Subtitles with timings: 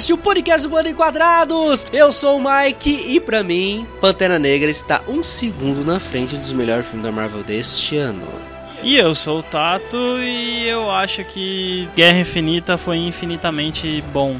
[0.00, 1.86] Verecast, o podcast do Bando em Quadrados.
[1.92, 6.52] Eu sou o Mike e pra mim, Pantera Negra está um segundo na frente dos
[6.52, 8.26] melhores filmes da Marvel deste ano.
[8.82, 14.36] E eu sou o Tato e eu acho que Guerra Infinita foi infinitamente bom.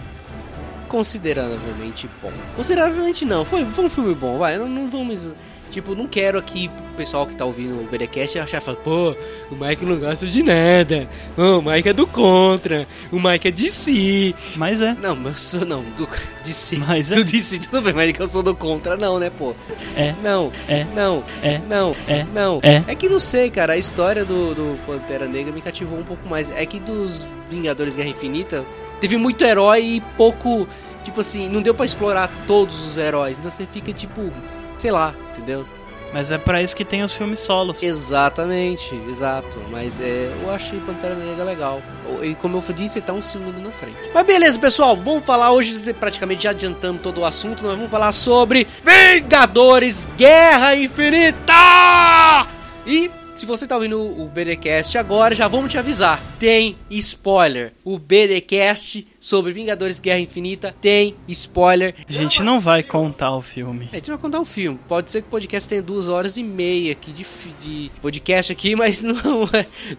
[0.88, 2.32] Consideravelmente bom.
[2.56, 5.32] Consideravelmente não, foi, foi um filme bom, vai, não, não vamos
[5.70, 9.14] Tipo, não quero aqui o pessoal que tá ouvindo o BDcast achar, falar, pô,
[9.50, 11.08] o Mike não gosta de nada.
[11.36, 12.86] Oh, o Mike é do contra.
[13.12, 14.34] O Mike é de si.
[14.56, 14.94] Mas é.
[15.00, 16.08] Não, eu sou não, do
[16.42, 16.76] de si.
[16.86, 17.14] Mas é.
[17.14, 19.54] Do de si, tudo bem, mas é que eu sou do contra, não, né, pô?
[19.96, 20.12] É.
[20.22, 20.84] Não, É.
[20.94, 21.60] não, É.
[21.68, 22.26] não, É.
[22.34, 22.60] não.
[22.62, 22.82] É.
[22.88, 26.28] É que não sei, cara, a história do, do Pantera Negra me cativou um pouco
[26.28, 26.50] mais.
[26.50, 28.64] É que dos Vingadores Guerra Infinita
[29.00, 30.66] teve muito herói e pouco.
[31.04, 33.38] Tipo assim, não deu pra explorar todos os heróis.
[33.38, 34.32] Então você fica tipo.
[34.80, 35.66] Sei lá, entendeu?
[36.10, 37.82] Mas é pra isso que tem os filmes solos.
[37.82, 39.58] Exatamente, exato.
[39.70, 41.82] Mas é, eu achei Pantera Negra legal.
[42.22, 43.96] E como eu disse, ele tá um segundo na frente.
[44.14, 48.12] Mas beleza, pessoal, vamos falar hoje, praticamente já adiantando todo o assunto, nós vamos falar
[48.12, 52.46] sobre Vingadores Guerra Infinita!
[52.86, 53.10] E
[53.40, 56.22] se você tá ouvindo o BDcast agora, já vamos te avisar.
[56.38, 57.72] Tem spoiler.
[57.82, 61.94] O BDcast sobre Vingadores Guerra Infinita tem spoiler.
[62.06, 63.86] A gente não vai contar o filme.
[63.86, 64.78] É, a gente não vai contar um filme.
[64.86, 67.24] Pode ser que o podcast tenha duas horas e meia aqui de,
[67.58, 69.16] de podcast aqui, mas não,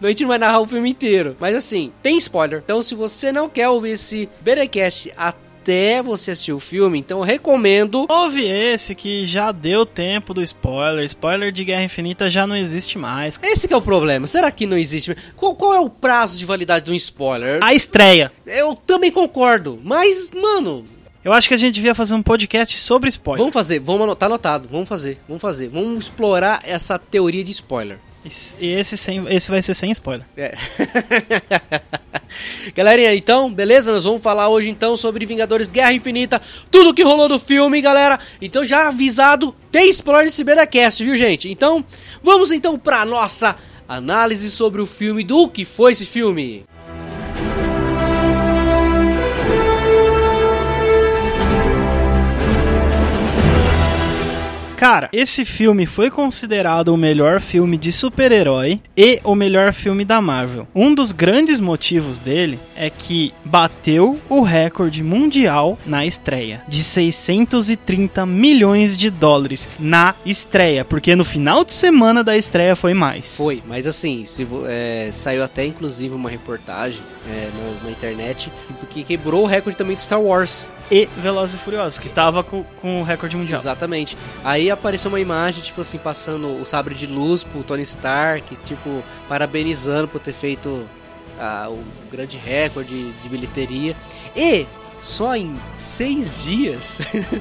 [0.00, 1.36] a gente não vai narrar o filme inteiro.
[1.40, 2.62] Mas assim, tem spoiler.
[2.64, 5.51] Então se você não quer ouvir esse BDcast até
[6.02, 8.06] você assistir o filme, então eu recomendo.
[8.08, 11.04] Houve esse que já deu tempo do spoiler.
[11.04, 13.38] Spoiler de Guerra Infinita já não existe mais.
[13.42, 14.26] Esse que é o problema.
[14.26, 15.16] Será que não existe?
[15.36, 17.62] Qual, qual é o prazo de validade de um spoiler?
[17.62, 18.32] A estreia.
[18.46, 19.80] Eu também concordo.
[19.84, 20.84] Mas, mano,
[21.24, 23.38] Eu acho que a gente devia fazer um podcast sobre spoiler.
[23.38, 23.78] vamos fazer.
[23.78, 24.68] Vamos anotar, tá anotado.
[24.70, 25.20] Vamos fazer.
[25.28, 25.68] Vamos fazer.
[25.68, 27.98] Vamos explorar essa teoria de spoiler.
[28.60, 30.24] E esse, sem, esse vai ser sem spoiler.
[30.36, 30.54] É.
[32.74, 33.92] Galerinha, então, beleza?
[33.92, 36.40] Nós vamos falar hoje então sobre Vingadores Guerra Infinita,
[36.70, 38.18] tudo que rolou do filme, galera.
[38.40, 41.50] Então, já avisado, tem spoiler nesse BDcast, viu, gente?
[41.50, 41.84] Então,
[42.22, 43.56] vamos então pra nossa
[43.88, 46.64] análise sobre o filme, do que foi esse filme.
[54.82, 60.20] Cara, esse filme foi considerado o melhor filme de super-herói e o melhor filme da
[60.20, 60.66] Marvel.
[60.74, 68.26] Um dos grandes motivos dele é que bateu o recorde mundial na estreia de 630
[68.26, 73.36] milhões de dólares na estreia, porque no final de semana da estreia foi mais.
[73.36, 76.98] Foi, mas assim, se, é, saiu até inclusive uma reportagem
[77.30, 80.68] é, na, na internet que, que quebrou o recorde também de Star Wars.
[80.90, 83.58] E Velozes e Furiosos, que tava com, com o recorde mundial.
[83.58, 84.16] Exatamente.
[84.44, 89.02] Aí apareceu uma imagem, tipo assim, passando o sabre de luz pro Tony Stark, tipo,
[89.28, 90.88] parabenizando por ter feito
[91.38, 93.96] ah, o grande recorde de bilheteria.
[94.34, 94.66] E
[95.02, 97.00] só em seis dias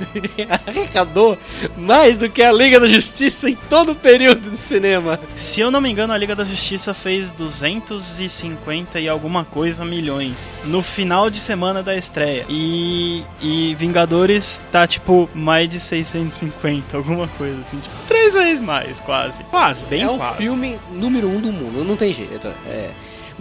[0.67, 1.37] arrecadou
[1.77, 5.19] mais do que a Liga da Justiça em todo o período do cinema.
[5.37, 10.49] Se eu não me engano, a Liga da Justiça fez 250 e alguma coisa milhões
[10.65, 12.45] no final de semana da estreia.
[12.49, 18.99] E, e Vingadores tá tipo mais de 650, alguma coisa assim, tipo, três vezes mais,
[18.99, 19.43] quase.
[19.43, 20.37] Quase, bem é o quase.
[20.37, 22.47] filme número um do mundo, não tem jeito.
[22.65, 22.89] É.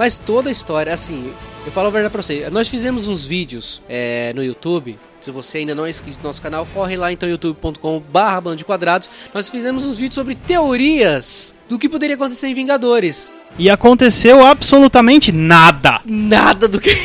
[0.01, 1.31] Mas toda a história, assim,
[1.67, 2.49] eu falo a verdade pra você.
[2.49, 4.99] Nós fizemos uns vídeos é, no YouTube.
[5.21, 8.65] Se você ainda não é inscrito no nosso canal, corre lá então youtube.com/barra bando de
[8.65, 9.11] quadrados.
[9.35, 13.31] Nós fizemos uns vídeos sobre teorias do que poderia acontecer em Vingadores.
[13.59, 16.01] E aconteceu absolutamente nada.
[16.07, 16.97] Nada do que.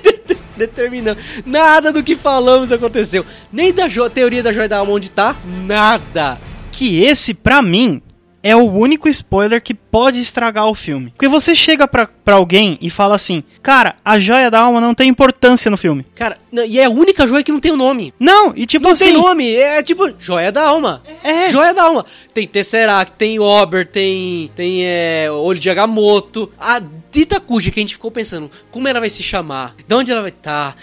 [0.54, 1.18] Determinando.
[1.46, 3.24] Nada do que falamos aconteceu.
[3.50, 5.34] Nem da teoria da joia da alma onde tá.
[5.64, 6.38] Nada.
[6.70, 8.02] Que esse, pra mim,
[8.44, 11.10] é o único spoiler que pode estragar o filme.
[11.10, 14.94] Porque você chega pra, pra alguém e fala assim: Cara, a joia da alma não
[14.94, 16.04] tem importância no filme.
[16.14, 18.12] Cara, não- e é a única joia que não tem o nome.
[18.20, 19.06] Não, e tipo não assim.
[19.06, 21.02] tem nome, é tipo joia da alma.
[21.24, 21.48] É.
[21.48, 22.04] Joia da alma.
[22.34, 26.50] Tem Tesseract, tem Ober, tem tem é, Olho de Agamotto.
[26.60, 26.82] A
[27.14, 29.76] Dita Kuji que a gente ficou pensando, como ela vai se chamar?
[29.86, 30.76] De onde ela vai estar?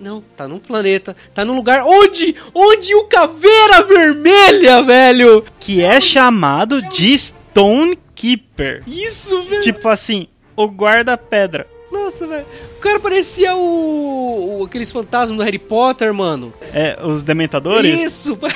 [0.00, 5.44] Não, tá num planeta, tá num lugar onde onde o Caveira Vermelha, velho.
[5.60, 8.82] que é chamado de Stonekeeper.
[8.84, 9.62] Isso, velho.
[9.62, 11.68] Tipo assim, o guarda-pedra.
[12.04, 12.46] Nossa, velho.
[12.76, 16.52] O cara parecia o, o- aqueles fantasmas do Harry Potter, mano.
[16.72, 18.02] É, os dementadores.
[18.02, 18.38] Isso.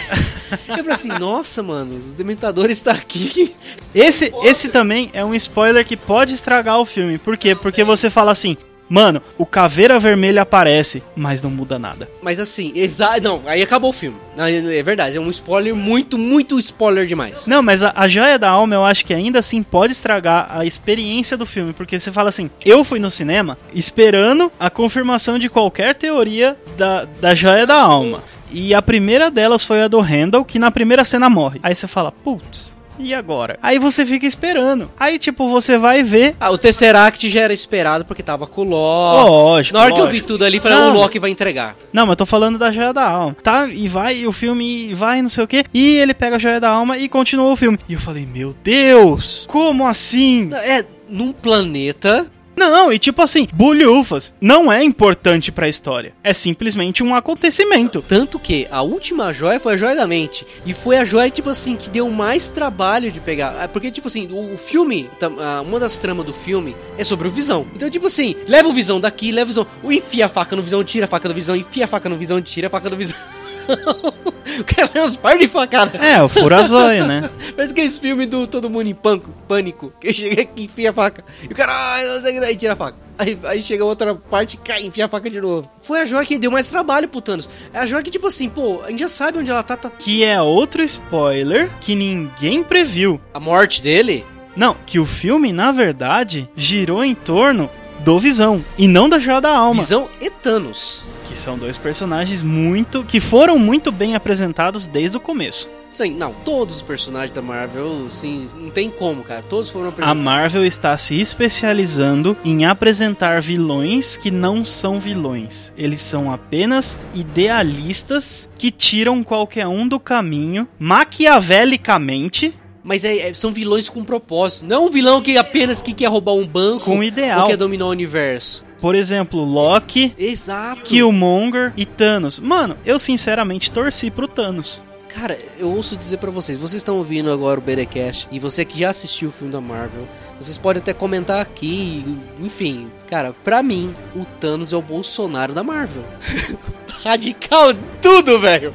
[0.68, 3.54] Eu falei assim, nossa, mano, o Dementador está aqui.
[3.94, 7.18] Esse, esse também é um spoiler que pode estragar o filme.
[7.18, 7.54] Por quê?
[7.54, 8.56] Porque você fala assim:
[8.90, 12.08] Mano, o Caveira Vermelha aparece, mas não muda nada.
[12.20, 14.16] Mas assim, exa não, aí acabou o filme.
[14.36, 17.46] É verdade, é um spoiler muito, muito spoiler demais.
[17.46, 20.66] Não, mas a, a joia da alma eu acho que ainda assim pode estragar a
[20.66, 25.48] experiência do filme, porque você fala assim, eu fui no cinema esperando a confirmação de
[25.48, 28.24] qualquer teoria da, da joia da alma.
[28.50, 31.60] E a primeira delas foi a do Randall, que na primeira cena morre.
[31.62, 33.58] Aí você fala, putz, e agora?
[33.62, 34.90] Aí você fica esperando.
[34.98, 36.36] Aí, tipo, você vai ver.
[36.40, 39.30] Ah, o Tesseract já era esperado porque tava com o Loki.
[39.30, 39.76] Lógico.
[39.76, 40.22] Na hora que eu lógico.
[40.22, 40.90] vi tudo ali, falei, Não.
[40.90, 41.76] o Loki vai entregar.
[41.92, 43.36] Não, mas eu tô falando da joia da alma.
[43.42, 43.66] Tá?
[43.66, 45.64] E vai, e o filme vai, não sei o quê.
[45.72, 47.78] E ele pega a joia da alma e continua o filme.
[47.88, 49.46] E eu falei, meu Deus!
[49.48, 50.50] Como assim?
[50.52, 52.26] É, num planeta
[52.68, 56.12] Não, e tipo assim, bulhufas não é importante pra história.
[56.22, 58.04] É simplesmente um acontecimento.
[58.06, 60.46] Tanto que a última joia foi a joia da mente.
[60.66, 63.56] E foi a joia, tipo assim, que deu mais trabalho de pegar.
[63.58, 65.08] Ah, Porque, tipo assim, o, filme,
[65.38, 67.66] ah, uma das tramas do filme é sobre o Visão.
[67.74, 69.66] Então, tipo assim, leva o Visão daqui, leva o Visão.
[69.84, 72.42] Enfia a faca no Visão, tira a faca do Visão, enfia a faca no Visão,
[72.42, 73.16] tira a faca do Visão.
[74.60, 75.98] o cara tem uns par de facada.
[75.98, 77.28] É, o furazóio, né?
[77.54, 80.92] Parece aqueles filmes do Todo Mundo em Pânico, pânico que chega aqui e enfia a
[80.92, 81.24] faca.
[81.42, 82.96] E o cara, ai, daí tira a faca.
[83.18, 85.70] Aí, aí chega outra parte, cai, enfia a faca de novo.
[85.82, 87.50] Foi a joia que deu mais trabalho pro Thanos.
[87.72, 89.90] É a joia que, tipo assim, pô, a gente já sabe onde ela tá, tá.
[89.90, 93.20] Que é outro spoiler que ninguém previu.
[93.34, 94.24] A morte dele?
[94.56, 97.70] Não, que o filme, na verdade, girou em torno
[98.04, 99.80] do Visão e não da Joia da Alma.
[99.80, 101.04] Visão e Thanos.
[101.26, 103.04] Que são dois personagens muito.
[103.04, 105.68] que foram muito bem apresentados desde o começo.
[105.90, 109.42] Sim, não, todos os personagens da Marvel, sim, não tem como, cara.
[109.42, 110.22] Todos foram A apresentados.
[110.22, 115.72] Marvel está se especializando em apresentar vilões que não são vilões.
[115.76, 123.52] Eles são apenas idealistas que tiram qualquer um do caminho maquiavelicamente Mas é- é- são
[123.52, 124.64] vilões com propósito.
[124.66, 127.40] Não um vilão que apenas que quer roubar um banco com ideal.
[127.42, 128.64] ou quer dominar o universo.
[128.80, 130.82] Por exemplo, Loki, Exato.
[130.82, 132.38] Killmonger e Thanos.
[132.40, 134.82] Mano, eu sinceramente torci pro Thanos.
[135.14, 138.78] Cara, eu ouço dizer pra vocês, vocês estão ouvindo agora o BDcast e você que
[138.78, 140.06] já assistiu o filme da Marvel,
[140.40, 142.04] vocês podem até comentar aqui,
[142.40, 146.04] enfim, cara, pra mim, o Thanos é o Bolsonaro da Marvel.
[147.04, 148.72] Radical tudo, velho.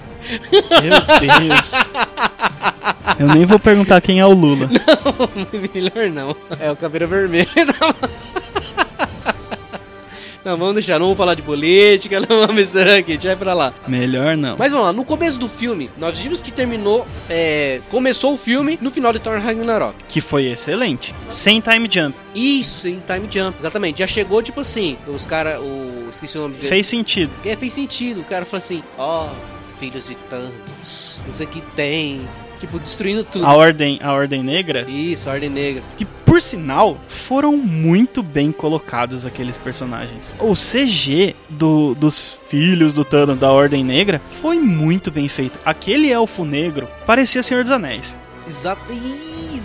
[0.83, 1.71] Meu Deus.
[3.17, 4.69] Eu nem vou perguntar quem é o Lula.
[5.73, 6.35] Melhor não.
[6.59, 7.47] É o caveira vermelha.
[10.45, 13.73] Não, vamos deixar, não vamos falar de política, não vamos misturar aqui, deixa pra lá.
[13.87, 14.55] Melhor não.
[14.59, 18.77] Mas vamos lá, no começo do filme, nós vimos que terminou, é, começou o filme
[18.79, 19.95] no final de Thor Ragnarok.
[20.07, 21.15] Que foi excelente.
[21.31, 22.15] Sem time jump.
[22.35, 23.99] Isso, em Time Jump, exatamente.
[23.99, 26.09] Já chegou, tipo assim, os caras, o...
[26.11, 26.67] esqueci o nome dele.
[26.67, 27.31] Fez sentido.
[27.43, 28.21] É, fez sentido.
[28.21, 29.27] O cara falou assim, ó,
[29.79, 32.21] filhos de Thanos, isso aqui tem...
[32.59, 33.45] Tipo, destruindo tudo.
[33.45, 35.83] A ordem, a ordem negra, Isso, a Ordem Negra.
[35.97, 40.35] que por sinal foram muito bem colocados aqueles personagens.
[40.39, 45.59] O CG do, dos filhos do Thanos da Ordem Negra foi muito bem feito.
[45.65, 48.17] Aquele elfo negro parecia Senhor dos Anéis.
[48.47, 48.81] Exato,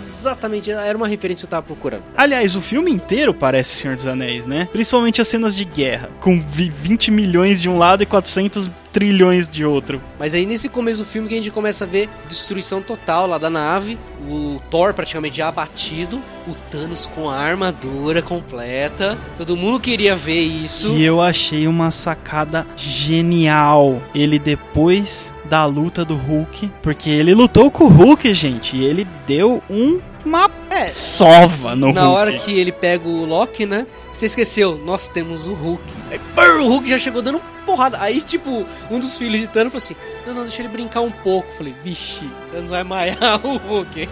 [0.07, 2.03] exatamente, era uma referência que eu tava procurando.
[2.15, 4.67] Aliás, o filme inteiro parece Senhor dos Anéis, né?
[4.71, 9.47] Principalmente as cenas de guerra, com vi- 20 milhões de um lado e 400 trilhões
[9.47, 10.01] de outro.
[10.19, 13.37] Mas aí nesse começo do filme que a gente começa a ver destruição total lá
[13.37, 19.17] da nave, o Thor praticamente já abatido, o Thanos com a armadura completa.
[19.37, 20.89] Todo mundo queria ver isso.
[20.89, 24.01] E eu achei uma sacada genial.
[24.13, 29.05] Ele depois da luta do Hulk, porque ele lutou com o Hulk, gente, e ele
[29.27, 32.15] deu um, uma É, sova no Na Hulk.
[32.15, 33.85] hora que ele pega o Loki, né?
[34.13, 35.83] Você esqueceu, nós temos o Hulk.
[36.09, 37.97] Aí, brrr, o Hulk já chegou dando porrada.
[37.99, 41.11] Aí, tipo, um dos filhos de Thanos falou assim: Não, não, deixa ele brincar um
[41.11, 41.51] pouco.
[41.51, 44.07] Falei, vixe, Thanos vai maiar o Hulk.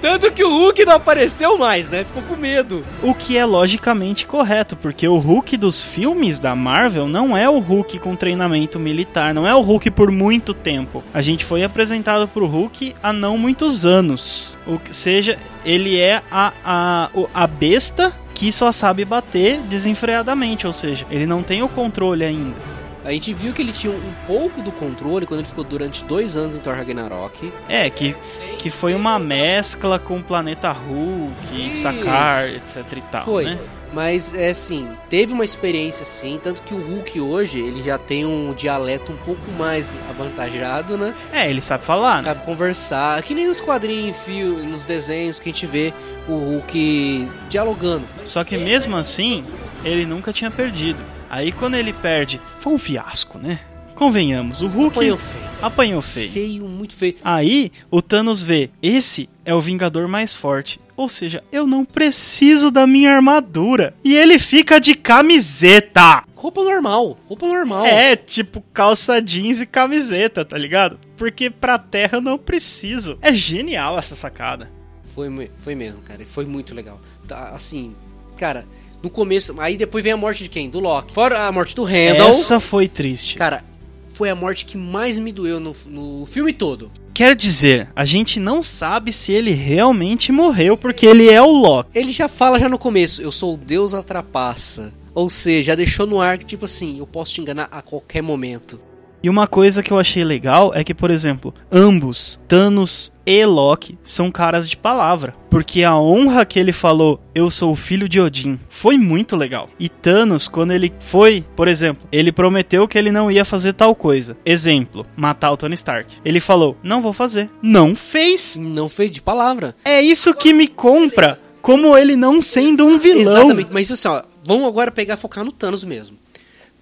[0.00, 2.04] Tanto que o Hulk não apareceu mais, né?
[2.04, 2.84] Ficou com medo.
[3.02, 7.58] O que é logicamente correto, porque o Hulk dos filmes da Marvel não é o
[7.58, 11.02] Hulk com treinamento militar, não é o Hulk por muito tempo.
[11.12, 14.56] A gente foi apresentado pro Hulk há não muitos anos.
[14.66, 21.04] Ou seja, ele é a, a, a besta que só sabe bater desenfreadamente, ou seja,
[21.10, 22.77] ele não tem o controle ainda.
[23.08, 26.36] A gente viu que ele tinha um pouco do controle quando ele ficou durante dois
[26.36, 27.50] anos em Thor Ragnarok.
[27.66, 28.14] É, que,
[28.58, 31.84] que foi uma mescla com o planeta Hulk, Isso.
[31.84, 33.44] Sakar, etc e tal, Foi.
[33.46, 33.58] né?
[33.94, 38.26] Mas é assim, teve uma experiência sim, tanto que o Hulk hoje ele já tem
[38.26, 41.14] um dialeto um pouco mais avantajado, né?
[41.32, 42.28] É, ele sabe falar, né?
[42.28, 45.94] Sabe conversar, que nem nos quadrinhos, fio, nos desenhos que a gente vê
[46.28, 48.04] o Hulk dialogando.
[48.26, 49.46] Só que mesmo assim,
[49.82, 51.02] ele nunca tinha perdido.
[51.30, 53.60] Aí quando ele perde, foi um fiasco, né?
[53.94, 55.44] Convenhamos, o Hulk Apanhou feio.
[55.60, 56.30] apanhou feio.
[56.30, 57.16] Feio, muito feio.
[57.24, 60.80] Aí o Thanos vê, esse é o Vingador mais forte.
[60.96, 63.94] Ou seja, eu não preciso da minha armadura.
[64.04, 66.24] E ele fica de camiseta.
[66.34, 67.86] Roupa normal, roupa normal.
[67.86, 70.98] É, tipo calça jeans e camiseta, tá ligado?
[71.16, 73.18] Porque pra terra eu não preciso.
[73.20, 74.70] É genial essa sacada.
[75.14, 76.24] Foi, foi mesmo, cara.
[76.24, 77.00] Foi muito legal.
[77.26, 77.94] Tá, assim,
[78.36, 78.64] cara,
[79.02, 79.54] no começo.
[79.58, 80.68] Aí depois vem a morte de quem?
[80.68, 81.12] Do Loki.
[81.12, 82.28] Fora a morte do Randall.
[82.28, 83.36] Essa foi triste.
[83.36, 83.64] Cara,
[84.08, 86.90] foi a morte que mais me doeu no, no filme todo.
[87.14, 91.90] Quer dizer, a gente não sabe se ele realmente morreu porque ele é o Loki.
[91.98, 94.92] Ele já fala já no começo, eu sou o Deus atrapaça.
[95.14, 98.22] Ou seja, já deixou no ar que tipo assim, eu posso te enganar a qualquer
[98.22, 98.80] momento.
[99.22, 103.98] E uma coisa que eu achei legal é que, por exemplo, ambos, Thanos e Loki,
[104.02, 105.34] são caras de palavra.
[105.50, 109.68] Porque a honra que ele falou, eu sou o filho de Odin, foi muito legal.
[109.78, 113.94] E Thanos, quando ele foi, por exemplo, ele prometeu que ele não ia fazer tal
[113.94, 114.36] coisa.
[114.46, 116.16] Exemplo, matar o Tony Stark.
[116.24, 117.50] Ele falou, não vou fazer.
[117.60, 118.56] Não fez.
[118.56, 119.74] Não fez de palavra.
[119.84, 123.20] É isso que me compra como ele não sendo um vilão.
[123.20, 126.16] Exatamente, mas assim, ó, vamos agora pegar focar no Thanos mesmo.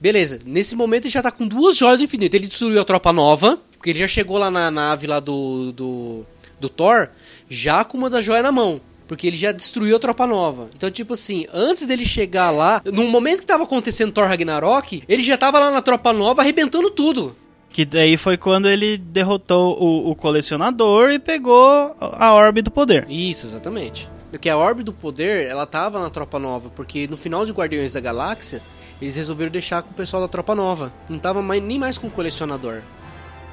[0.07, 2.33] Beleza, nesse momento ele já tá com duas joias do infinito.
[2.35, 6.25] Ele destruiu a tropa nova, porque ele já chegou lá na nave lá do, do,
[6.61, 7.09] do Thor,
[7.51, 8.81] já com uma das joias na mão.
[9.09, 10.71] Porque ele já destruiu a tropa nova.
[10.77, 15.25] Então, tipo assim, antes dele chegar lá, no momento que tava acontecendo Thor Ragnarok, ele
[15.25, 17.35] já tava lá na tropa nova arrebentando tudo.
[17.69, 23.11] Que daí foi quando ele derrotou o, o colecionador e pegou a orbe do poder.
[23.11, 24.09] Isso, exatamente.
[24.31, 27.95] Porque a orbe do poder, ela tava na tropa nova, porque no final de Guardiões
[27.95, 28.63] da Galáxia,
[29.01, 30.93] eles resolveram deixar com o pessoal da tropa nova.
[31.09, 32.81] Não tava mais, nem mais com o colecionador.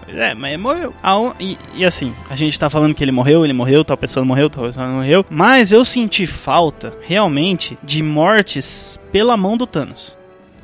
[0.07, 0.93] É, mas morreu.
[1.39, 4.50] E, e, assim, a gente tá falando que ele morreu, ele morreu, tal pessoa morreu,
[4.50, 5.25] tal pessoa morreu.
[5.29, 10.17] Mas eu senti falta, realmente, de mortes pela mão do Thanos.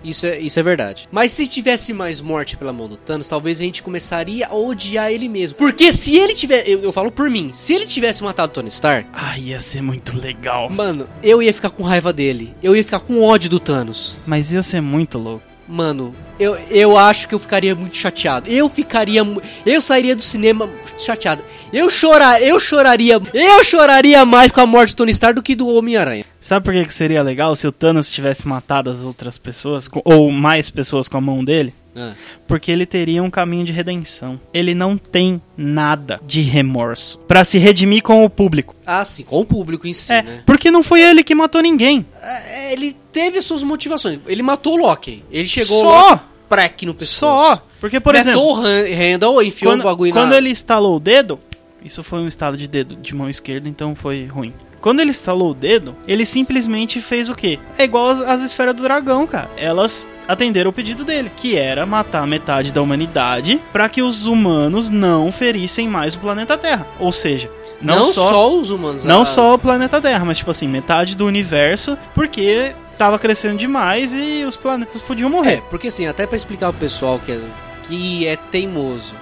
[0.03, 1.07] Isso é, isso é verdade.
[1.11, 5.11] Mas se tivesse mais morte pela mão do Thanos, talvez a gente começaria a odiar
[5.11, 5.57] ele mesmo.
[5.57, 6.71] Porque se ele tivesse.
[6.71, 9.09] Eu, eu falo por mim, se ele tivesse matado Tony Stark.
[9.13, 10.69] Ah, ia ser muito legal.
[10.69, 12.53] Mano, eu ia ficar com raiva dele.
[12.61, 14.17] Eu ia ficar com ódio do Thanos.
[14.25, 15.48] Mas ia ser muito louco.
[15.71, 18.49] Mano, eu, eu acho que eu ficaria muito chateado.
[18.49, 19.21] Eu ficaria.
[19.63, 21.43] Eu sairia do cinema chateado.
[21.71, 23.21] Eu chorar, eu choraria.
[23.33, 26.25] Eu choraria mais com a morte do Tony Stark do que do Homem-Aranha.
[26.41, 30.31] Sabe por que, que seria legal se o Thanos tivesse matado as outras pessoas, ou
[30.31, 31.71] mais pessoas com a mão dele?
[31.95, 32.13] Ah.
[32.47, 34.39] Porque ele teria um caminho de redenção.
[34.53, 38.73] Ele não tem nada de remorso para se redimir com o público.
[38.85, 40.43] Ah, sim, com o público em si, É, né?
[40.45, 42.05] porque não foi ele que matou ninguém.
[42.23, 44.19] É, Ele teve suas motivações.
[44.25, 45.23] Ele matou o Loki.
[45.31, 46.23] Ele chegou Só.
[46.47, 47.55] prec no pescoço.
[47.55, 47.63] Só.
[47.79, 50.37] Porque, por exemplo, Matou o Randall, enfiou quando, o bagulho quando na...
[50.37, 51.39] ele estalou o dedo,
[51.83, 54.53] isso foi um estalo de dedo de mão esquerda, então foi ruim.
[54.81, 57.59] Quando ele estalou o dedo, ele simplesmente fez o quê?
[57.77, 59.49] É igual as, as esferas do dragão, cara.
[59.57, 64.89] Elas atenderam o pedido dele, que era matar metade da humanidade para que os humanos
[64.89, 66.85] não ferissem mais o planeta Terra.
[66.99, 67.49] Ou seja,
[67.81, 68.55] não, Não, só, só...
[68.55, 69.03] os humanos.
[69.03, 73.57] não ah, só o planeta Terra, mas tipo assim, metade do universo, porque tava crescendo
[73.57, 75.63] demais e os planetas podiam É, morrer.
[75.69, 77.39] porque assim, até pra explicar pro pessoal que é,
[77.87, 79.13] que é teimoso,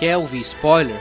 [0.00, 0.96] quer ouvir spoiler.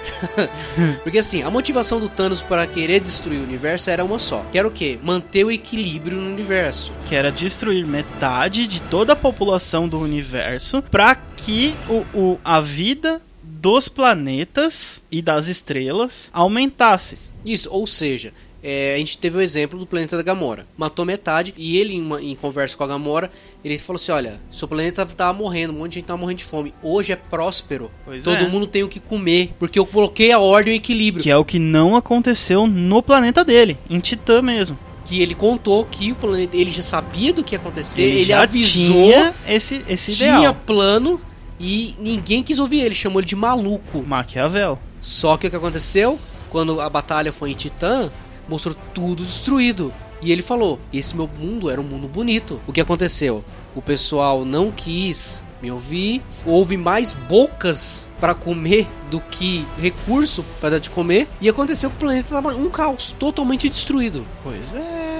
[1.03, 4.45] porque assim, a motivação do Thanos para querer destruir o universo era uma só.
[4.51, 4.99] Que era o quê?
[5.01, 6.91] Manter o equilíbrio no universo.
[7.07, 12.59] que era destruir metade de toda a população do universo para que o, o- a
[12.61, 17.17] vida dos planetas e das estrelas aumentasse.
[17.45, 20.65] Isso, ou seja, é, a gente teve o exemplo do planeta da Gamora.
[20.77, 23.31] Matou metade e ele, em, uma- em conversa com a Gamora,
[23.63, 26.43] ele falou assim: Olha, seu planeta tava morrendo, um monte de gente tava morrendo de
[26.43, 26.73] fome.
[26.83, 27.89] Hoje é próspero.
[28.05, 28.47] Pois Todo é.
[28.47, 29.51] mundo tem o que comer.
[29.57, 31.23] Porque eu coloquei a ordem e o equilíbrio.
[31.23, 34.77] Que é o que não aconteceu no planeta dele, em Titã mesmo.
[35.05, 36.55] Que ele contou que o planeta.
[36.55, 40.55] Ele já sabia do que ia acontecer, ele, já avisou, tinha esse, esse tinha ideal.
[40.67, 41.19] plano
[41.59, 44.03] e ninguém quis ouvir ele, chamou ele de maluco.
[44.05, 44.77] Maquiavel.
[45.01, 46.19] Só que o que aconteceu?
[46.49, 48.09] Quando a batalha foi em Titã,
[48.49, 49.93] mostrou tudo destruído.
[50.21, 52.59] E ele falou: Esse meu mundo era um mundo bonito.
[52.67, 53.43] O que aconteceu?
[53.75, 56.21] O pessoal não quis me ouvir.
[56.45, 61.27] Houve mais bocas para comer do que recurso para dar de comer.
[61.39, 64.25] E aconteceu que o planeta estava um caos, totalmente destruído.
[64.43, 65.18] Pois é,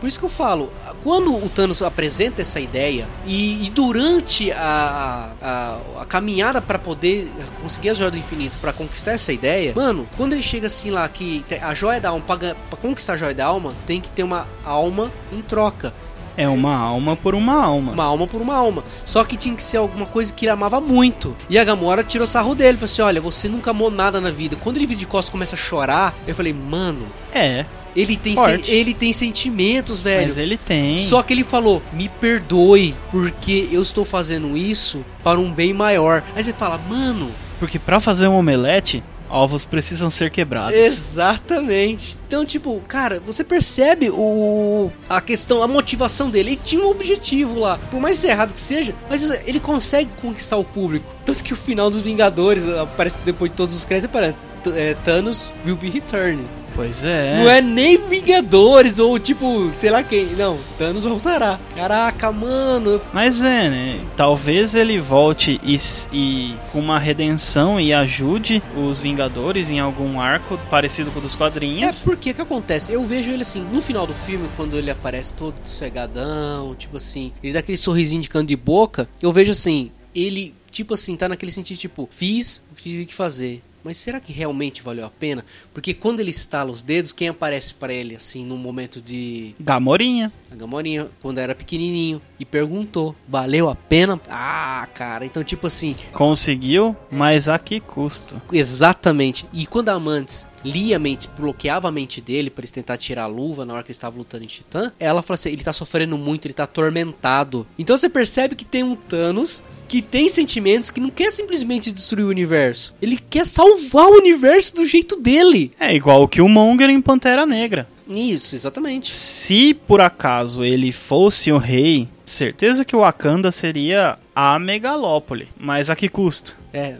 [0.00, 0.70] Por isso que eu falo,
[1.02, 7.30] quando o Thanos apresenta essa ideia e, e durante a, a, a caminhada para poder
[7.60, 11.08] conseguir as joias do infinito para conquistar essa ideia, mano, quando ele chega assim lá
[11.08, 14.48] que a joia da alma, pra conquistar a joia da alma, tem que ter uma
[14.64, 15.92] alma em troca.
[16.36, 17.92] É uma alma por uma alma.
[17.92, 18.82] Uma alma por uma alma.
[19.04, 21.36] Só que tinha que ser alguma coisa que ele amava muito.
[21.48, 22.78] E a Gamora tirou sarro dele.
[22.78, 24.56] Falou assim: Olha, você nunca amou nada na vida.
[24.56, 28.62] Quando ele vira de costas começa a chorar, eu falei: Mano, É, ele tem, sen-
[28.66, 30.26] ele tem sentimentos, velho.
[30.26, 30.98] mas ele tem.
[30.98, 36.22] Só que ele falou: me perdoe, porque eu estou fazendo isso para um bem maior.
[36.34, 40.76] Aí você fala, mano, Porque pra fazer um omelete, Ovos precisam ser quebrados.
[40.76, 42.18] Exatamente.
[42.26, 46.50] Então, tipo, cara, você percebe o a questão, a motivação dele.
[46.50, 47.78] Ele tinha um objetivo lá.
[47.90, 51.06] Por mais errado que seja, mas ele consegue conquistar o público.
[51.24, 52.64] Tanto que o final dos Vingadores,
[52.96, 54.34] parece que depois de todos os créditos, para
[54.76, 56.44] é, Thanos will be returning.
[56.74, 57.38] Pois é.
[57.38, 60.26] Não é nem Vingadores ou tipo, sei lá quem.
[60.26, 61.58] Não, Thanos voltará.
[61.76, 63.00] Caraca, mano.
[63.12, 64.00] Mas é, né?
[64.16, 65.76] Talvez ele volte e,
[66.12, 71.34] e com uma redenção e ajude os Vingadores em algum arco parecido com o dos
[71.34, 72.02] quadrinhos.
[72.02, 72.92] É porque que acontece?
[72.92, 77.32] Eu vejo ele assim, no final do filme, quando ele aparece todo cegadão, tipo assim,
[77.42, 81.28] ele dá aquele sorrisinho de canto de boca, eu vejo assim, ele, tipo assim, tá
[81.28, 85.10] naquele sentido, tipo, fiz o que tive que fazer mas será que realmente valeu a
[85.10, 85.44] pena?
[85.72, 90.32] Porque quando ele estala os dedos, quem aparece para ele assim no momento de Gamorinha.
[90.50, 95.96] A Gamorinha, quando era pequenininho e perguntou: "Valeu a pena?" Ah, cara, então tipo assim,
[96.12, 98.40] conseguiu, mas a que custo?
[98.52, 99.46] Exatamente.
[99.52, 103.24] E quando a Amantes lia a mente, bloqueava a mente dele para ele tentar tirar
[103.24, 105.72] a luva na hora que ele estava lutando em Titã, ela fala assim: ele tá
[105.72, 107.66] sofrendo muito, ele tá atormentado.
[107.78, 112.24] Então você percebe que tem um Thanos que tem sentimentos que não quer simplesmente destruir
[112.24, 112.94] o universo.
[113.02, 115.72] Ele quer salvar o universo do jeito dele.
[115.78, 117.86] É igual que o Monger em Pantera Negra.
[118.08, 119.14] Isso, exatamente.
[119.14, 125.48] Se por acaso ele fosse o rei, certeza que o Wakanda seria a megalópole.
[125.58, 126.56] Mas a que custo?
[126.74, 126.96] É,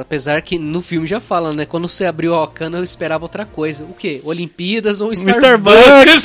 [0.00, 1.66] apesar que no filme já fala, né?
[1.66, 3.84] Quando você abriu a Wakanda, eu esperava outra coisa.
[3.84, 4.20] O quê?
[4.24, 6.24] Olimpíadas ou Starbucks?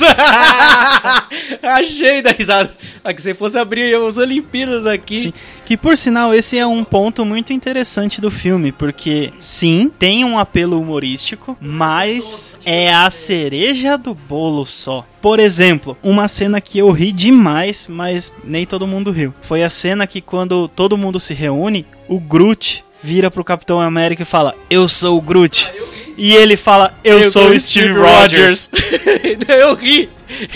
[1.62, 2.70] Achei da risada.
[3.04, 5.24] Ah, que se fosse abrir as Olimpíadas aqui.
[5.24, 5.32] Sim.
[5.66, 10.38] Que por sinal, esse é um ponto muito interessante do filme, porque sim, tem um
[10.38, 15.04] apelo humorístico, mas é a cereja do bolo só.
[15.26, 19.34] Por exemplo, uma cena que eu ri demais, mas nem todo mundo riu.
[19.42, 24.22] Foi a cena que quando todo mundo se reúne, o Groot vira pro Capitão América
[24.22, 25.74] e fala: Eu sou o Groot.
[26.16, 28.70] E ele fala: Eu, eu sou o Steve, Steve Rogers.
[29.48, 30.08] eu ri.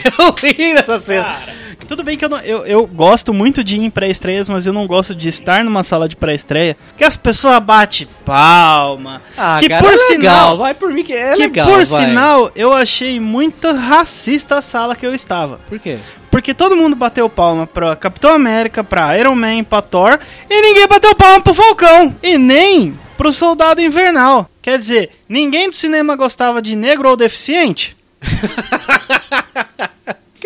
[0.04, 1.24] Eu ri nessa cena.
[1.24, 1.59] Cara.
[1.90, 4.72] Tudo bem que eu, não, eu, eu gosto muito de ir em pré-estreias, mas eu
[4.72, 9.20] não gosto de estar numa sala de pré-estreia que as pessoas batem palma.
[9.36, 10.58] Ah, que cara, por é sinal, legal.
[10.58, 11.66] vai por mim que é que legal.
[11.66, 12.06] Por vai.
[12.06, 15.58] sinal, eu achei muito racista a sala que eu estava.
[15.66, 15.98] Por quê?
[16.30, 20.16] Porque todo mundo bateu palma pra Capitão América, pra Iron Man, pra Thor,
[20.48, 22.14] e ninguém bateu palma pro Falcão.
[22.22, 24.48] E nem pro Soldado Invernal.
[24.62, 27.96] Quer dizer, ninguém do cinema gostava de negro ou deficiente?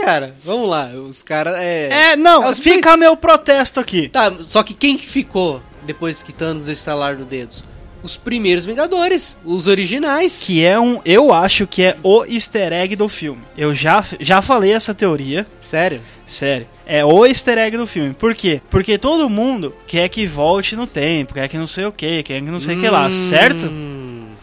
[0.05, 0.87] cara, vamos lá.
[0.87, 1.57] Os caras.
[1.57, 3.01] É, é, não, é fica pri...
[3.01, 4.09] meu protesto aqui.
[4.09, 7.65] Tá, só que quem ficou depois que Thanos estalar do dedos?
[8.03, 10.43] Os primeiros Vingadores, os originais.
[10.45, 11.01] Que é um.
[11.07, 13.41] Eu acho que é o easter egg do filme.
[13.57, 15.47] Eu já, já falei essa teoria.
[15.59, 16.03] Sério?
[16.27, 16.67] Sério.
[16.85, 18.13] É o easter egg do filme.
[18.13, 18.61] Por quê?
[18.69, 22.41] Porque todo mundo quer que volte no tempo, quer que não sei o que, quer
[22.43, 23.73] que não sei o hum, que lá, certo?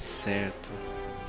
[0.08, 0.61] Certo.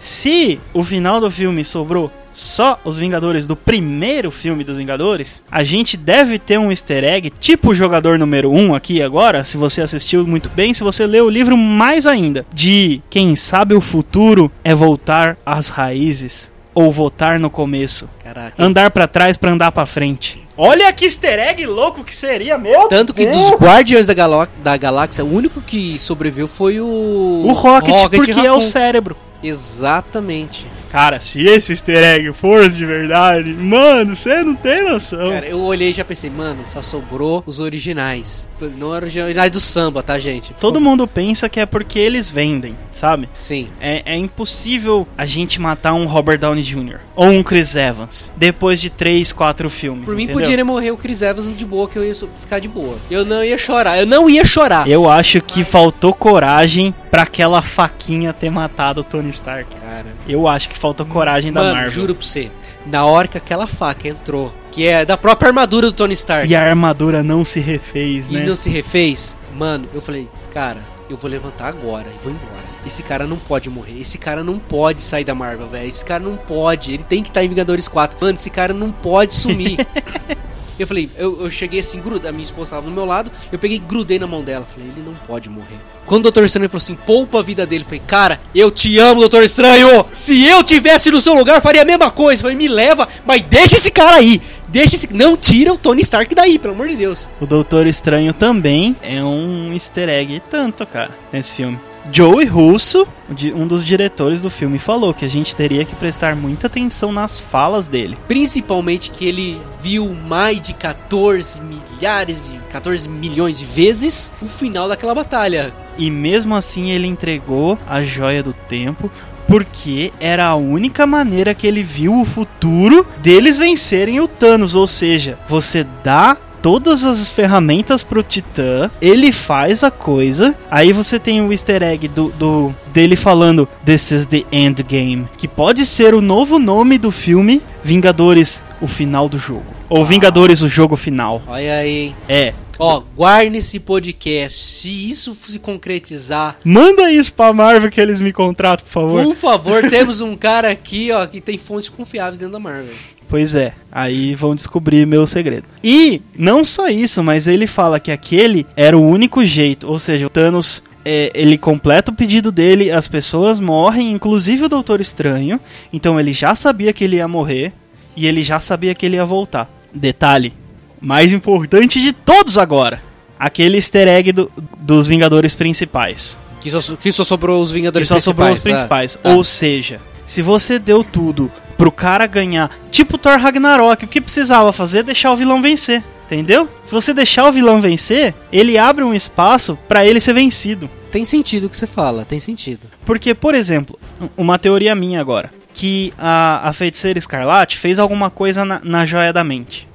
[0.03, 5.62] Se o final do filme sobrou só os Vingadores do primeiro filme dos Vingadores, a
[5.62, 9.57] gente deve ter um easter egg, tipo o jogador número 1 um aqui agora, se
[9.57, 13.81] você assistiu muito bem, se você leu o livro mais ainda, de quem sabe o
[13.81, 18.09] futuro é voltar às raízes ou voltar no começo.
[18.25, 18.61] Caraca.
[18.61, 20.43] Andar para trás para andar para frente.
[20.57, 23.37] Olha que easter egg louco que seria, meu Tanto que Deus.
[23.37, 27.45] dos Guardiões da, Galó da Galáxia, o único que sobreviveu foi o...
[27.47, 28.49] O Rocket, Rocket porque Raccoon.
[28.49, 29.17] é o cérebro.
[29.42, 30.68] Exatamente.
[30.92, 35.31] Cara, se esse easter egg for de verdade, mano, você não tem noção.
[35.31, 38.46] Cara, eu olhei e já pensei, mano, só sobrou os originais.
[38.76, 40.52] Não eram originais do samba, tá, gente?
[40.61, 43.26] Todo mundo pensa que é porque eles vendem, sabe?
[43.33, 43.68] Sim.
[43.81, 46.98] É, é impossível a gente matar um Robert Downey Jr.
[47.16, 50.05] ou um Chris Evans depois de 3, 4 filmes.
[50.05, 50.42] Por mim, entendeu?
[50.42, 52.98] podia morrer o Chris Evans de boa, que eu ia ficar de boa.
[53.11, 54.87] Eu não ia chorar, eu não ia chorar.
[54.87, 59.68] Eu acho que faltou coragem para aquela faquinha ter matado o Tony Stark.
[59.81, 60.07] Cara.
[60.26, 61.90] Eu acho que faltou coragem da Mano, Marvel.
[61.92, 62.51] juro pra você.
[62.85, 66.51] Na hora que aquela faca entrou, que é da própria armadura do Tony Stark.
[66.51, 68.40] E a armadura não se refez, né?
[68.40, 69.37] E não se refez.
[69.55, 72.73] Mano, eu falei, cara, eu vou levantar agora e vou embora.
[72.85, 74.01] Esse cara não pode morrer.
[74.01, 75.88] Esse cara não pode sair da Marvel, velho.
[75.88, 76.92] Esse cara não pode.
[76.92, 78.18] Ele tem que estar tá em Vingadores 4.
[78.21, 79.79] Mano, esse cara não pode sumir.
[80.79, 83.59] eu falei, eu, eu cheguei assim, gruda, a minha esposa estava do meu lado, eu
[83.59, 84.65] peguei grudei na mão dela.
[84.65, 85.79] Falei, ele não pode morrer.
[86.07, 89.21] Quando o Doutor Estranho falou assim, poupa a vida dele, falei, cara, eu te amo,
[89.21, 90.05] Doutor Estranho!
[90.13, 92.41] Se eu tivesse no seu lugar, faria a mesma coisa.
[92.41, 94.41] Eu falei, me leva, mas deixa esse cara aí.
[94.69, 95.13] Deixa esse.
[95.15, 97.29] Não tira o Tony Stark daí, pelo amor de Deus.
[97.41, 101.79] O Doutor Estranho também é um easter egg tanto, cara, nesse filme.
[102.11, 103.07] Joey Russo,
[103.55, 107.38] um dos diretores do filme, falou que a gente teria que prestar muita atenção nas
[107.38, 108.19] falas dele.
[108.27, 114.88] Principalmente que ele viu mais de 14 milhares, de 14 milhões de vezes o final
[114.88, 115.73] daquela batalha.
[115.97, 119.11] E mesmo assim ele entregou a joia do tempo
[119.47, 124.87] porque era a única maneira que ele viu o futuro deles vencerem o Thanos, ou
[124.87, 131.42] seja, você dá todas as ferramentas pro Titã, ele faz a coisa, aí você tem
[131.42, 136.14] o easter egg do, do dele falando This is the end game, que pode ser
[136.14, 139.64] o novo nome do filme Vingadores, o final do jogo.
[139.88, 141.42] Ou Vingadores, o jogo final.
[141.46, 142.14] Olha aí.
[142.29, 142.55] É.
[142.79, 144.59] Ó, guarde esse podcast.
[144.59, 149.25] Se isso se concretizar, Manda isso pra Marvel que eles me contratam, por favor.
[149.25, 152.94] por favor, temos um cara aqui, ó, que tem fontes confiáveis dentro da Marvel.
[153.33, 155.64] Pois é, aí vão descobrir meu segredo.
[155.83, 160.27] E não só isso, mas ele fala que aquele era o único jeito, ou seja,
[160.27, 165.59] o Thanos é, ele completa o pedido dele, as pessoas morrem, inclusive o Doutor Estranho.
[165.90, 167.73] Então ele já sabia que ele ia morrer
[168.14, 169.66] e ele já sabia que ele ia voltar.
[169.95, 170.53] Detalhe,
[171.01, 173.01] mais importante de todos agora,
[173.38, 176.38] aquele Easter egg do- dos Vingadores principais.
[176.61, 179.14] Que só, que só sobrou os Vingadores E só sobrou os principais.
[179.14, 179.18] principais.
[179.25, 179.35] ah, tá.
[179.35, 181.51] Ou seja, se você deu tudo
[181.83, 186.01] pro cara ganhar, tipo Thor Ragnarok, o que precisava fazer é deixar o vilão vencer.
[186.27, 186.68] Entendeu?
[186.85, 190.88] Se você deixar o vilão vencer, ele abre um espaço pra ele ser vencido.
[191.11, 192.87] Tem sentido o que você fala, tem sentido.
[193.05, 193.99] Porque, por exemplo,
[194.37, 199.33] uma teoria minha agora, que a, a feiticeira Escarlate fez alguma coisa na, na joia
[199.33, 199.88] da mente.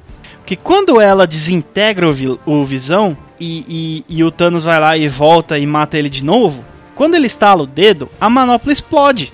[0.45, 4.97] Que quando ela desintegra o, vi- o Visão e, e- e o Thanos vai lá
[4.97, 9.31] e volta e mata ele de novo, quando ele estala o dedo, a manopla explode.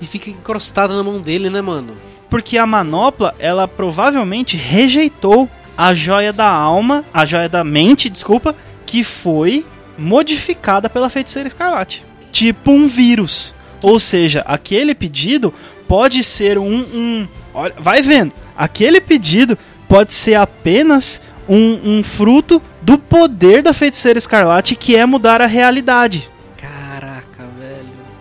[0.00, 1.96] E fica encrostado na mão dele, né, mano?
[2.28, 8.54] Porque a manopla, ela provavelmente rejeitou a joia da alma, a joia da mente, desculpa,
[8.86, 9.64] que foi
[9.98, 12.04] modificada pela feiticeira escarlate.
[12.32, 13.54] Tipo um vírus.
[13.82, 15.52] Ou seja, aquele pedido
[15.86, 16.80] pode ser um.
[16.94, 18.32] um olha, vai vendo.
[18.56, 19.58] Aquele pedido
[19.88, 25.46] pode ser apenas um, um fruto do poder da feiticeira escarlate que é mudar a
[25.46, 26.30] realidade.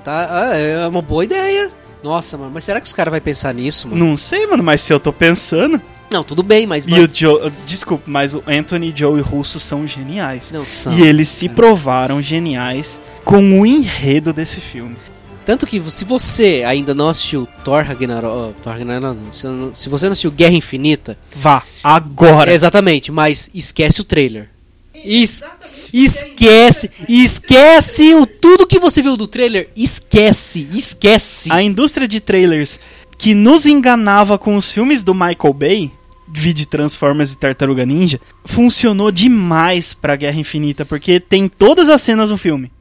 [0.04, 1.72] Tá, ah, é uma boa ideia.
[2.04, 4.06] Nossa, mano, mas será que os caras vão pensar nisso, mano?
[4.06, 5.82] Não sei, mano, mas se eu tô pensando.
[6.12, 6.86] Não, tudo bem, mas.
[6.86, 7.16] E o mas...
[7.18, 7.52] Joe.
[7.66, 10.52] Desculpa, mas o Anthony, Joe e Russo são geniais.
[10.52, 10.94] Não são.
[10.94, 14.96] E eles se provaram geniais com o enredo desse filme.
[15.46, 18.34] Tanto que se você ainda não assistiu Thor Ragnarok.
[18.58, 21.18] oh, Thor Ragnarok não, se, não- se você não assistiu Guerra Infinita.
[21.36, 22.54] Vá, agora!
[22.54, 24.50] Exatamente, mas esquece o trailer.
[24.94, 25.44] Es-
[26.34, 31.52] esquece, esquece o tudo que você viu do trailer, esquece, esquece.
[31.52, 32.80] A indústria de trailers
[33.18, 35.92] que nos enganava com os filmes do Michael Bay,
[36.28, 42.30] de Transformers e Tartaruga Ninja, funcionou demais pra Guerra Infinita, porque tem todas as cenas
[42.30, 42.72] no filme.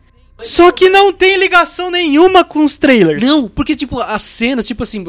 [0.40, 3.22] Só que não tem ligação nenhuma com os trailers.
[3.22, 5.04] Não, porque, tipo, as cenas, tipo assim,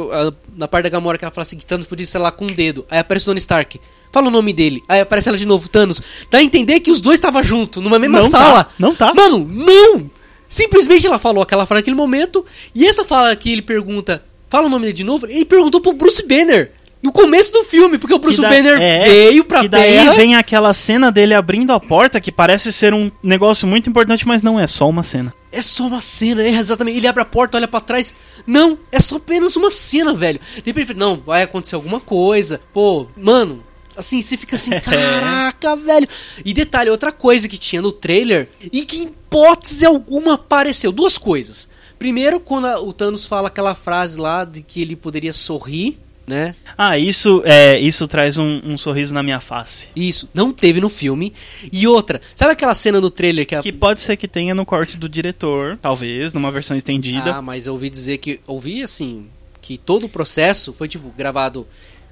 [0.56, 2.86] na parte da Gamora que ela fala assim que Thanos podia lá com um dedo.
[2.90, 3.80] Aí aparece o Tony Stark.
[4.14, 4.82] Fala o nome dele.
[4.88, 6.02] Aí aparece ela de novo, Thanos.
[6.32, 8.68] Dá a entender que os dois estavam juntos, numa mesma Não tá, sala.
[8.80, 9.14] não tá.
[9.14, 10.10] Mano, não!
[10.48, 12.46] Simplesmente ela falou aquela frase naquele momento.
[12.76, 15.26] E essa fala que ele pergunta, fala o nome dele de novo.
[15.26, 16.72] Ele perguntou pro Bruce Banner.
[17.02, 20.14] No começo do filme, porque o Bruce da- Banner é, veio pra que daí Terra.
[20.14, 24.42] vem aquela cena dele abrindo a porta que parece ser um negócio muito importante, mas
[24.42, 25.34] não é só uma cena.
[25.52, 26.98] É só uma cena, é exatamente.
[27.00, 28.16] Ele abre a porta, olha pra trás.
[28.48, 30.40] Não, é só apenas uma cena, velho.
[30.56, 32.62] De repente, ele fala, não, vai acontecer alguma coisa.
[32.72, 33.62] Pô, mano,
[33.98, 36.08] assim, você fica assim, caraca, velho.
[36.44, 40.92] E detalhe, outra coisa que tinha no trailer e que em hipótese alguma apareceu.
[40.92, 41.68] Duas coisas.
[41.98, 46.56] Primeiro, quando a- o Thanos fala aquela frase lá de que ele poderia sorrir, né?
[46.78, 49.88] Ah, isso é isso traz um, um sorriso na minha face.
[49.96, 51.34] Isso, não teve no filme.
[51.72, 54.66] E outra, sabe aquela cena no trailer que a Que pode ser que tenha no
[54.66, 57.36] corte do diretor, talvez, numa versão estendida.
[57.36, 58.40] Ah, mas eu ouvi dizer que.
[58.48, 59.26] Ouvi assim.
[59.62, 61.66] Que todo o processo foi, tipo, gravado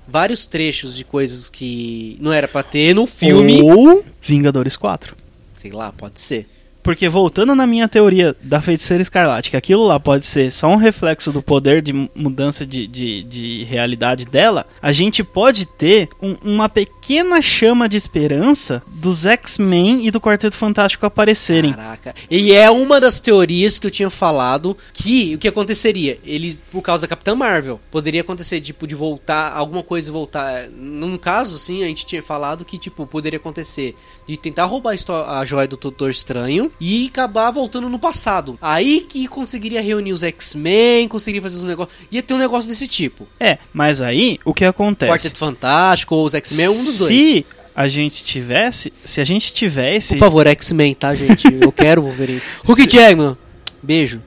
[0.08, 3.62] vários trechos de coisas que não era pra ter no filme.
[3.62, 5.16] Ou Vingadores 4.
[5.54, 6.48] Sei lá, pode ser.
[6.84, 10.76] Porque voltando na minha teoria da feiticeira escarlate, que aquilo lá pode ser só um
[10.78, 16.10] reflexo do poder de mu- mudança de, de, de realidade dela, a gente pode ter
[16.22, 21.74] um- uma pequena chama de esperança dos X-Men e do Quarteto Fantástico aparecerem.
[21.74, 22.16] Caraca.
[22.30, 26.18] E é uma das teorias que eu tinha falado que o que aconteceria?
[26.26, 30.68] Ele, por causa da Capitã Marvel, poderia acontecer, tipo, de voltar, alguma coisa voltar.
[30.70, 33.96] No caso, assim, a gente tinha falado que, tipo, poderia acontecer
[34.28, 38.58] de tentar roubar a a joia do Doutor Estranho e acabar voltando no passado.
[38.62, 41.96] Aí que conseguiria reunir os X-Men, conseguiria fazer os negócios.
[42.12, 43.28] Ia ter um negócio desse tipo.
[43.40, 45.12] É, mas aí o que acontece?
[45.12, 47.16] Quarteto Fantástico ou os X-Men, um dos dois.
[47.16, 51.48] Se a gente tivesse, se a gente tivesse Por favor, X-Men, tá, gente?
[51.60, 52.42] Eu quero Wolverine.
[52.66, 53.38] Hulk Jackman,
[53.82, 54.22] beijo.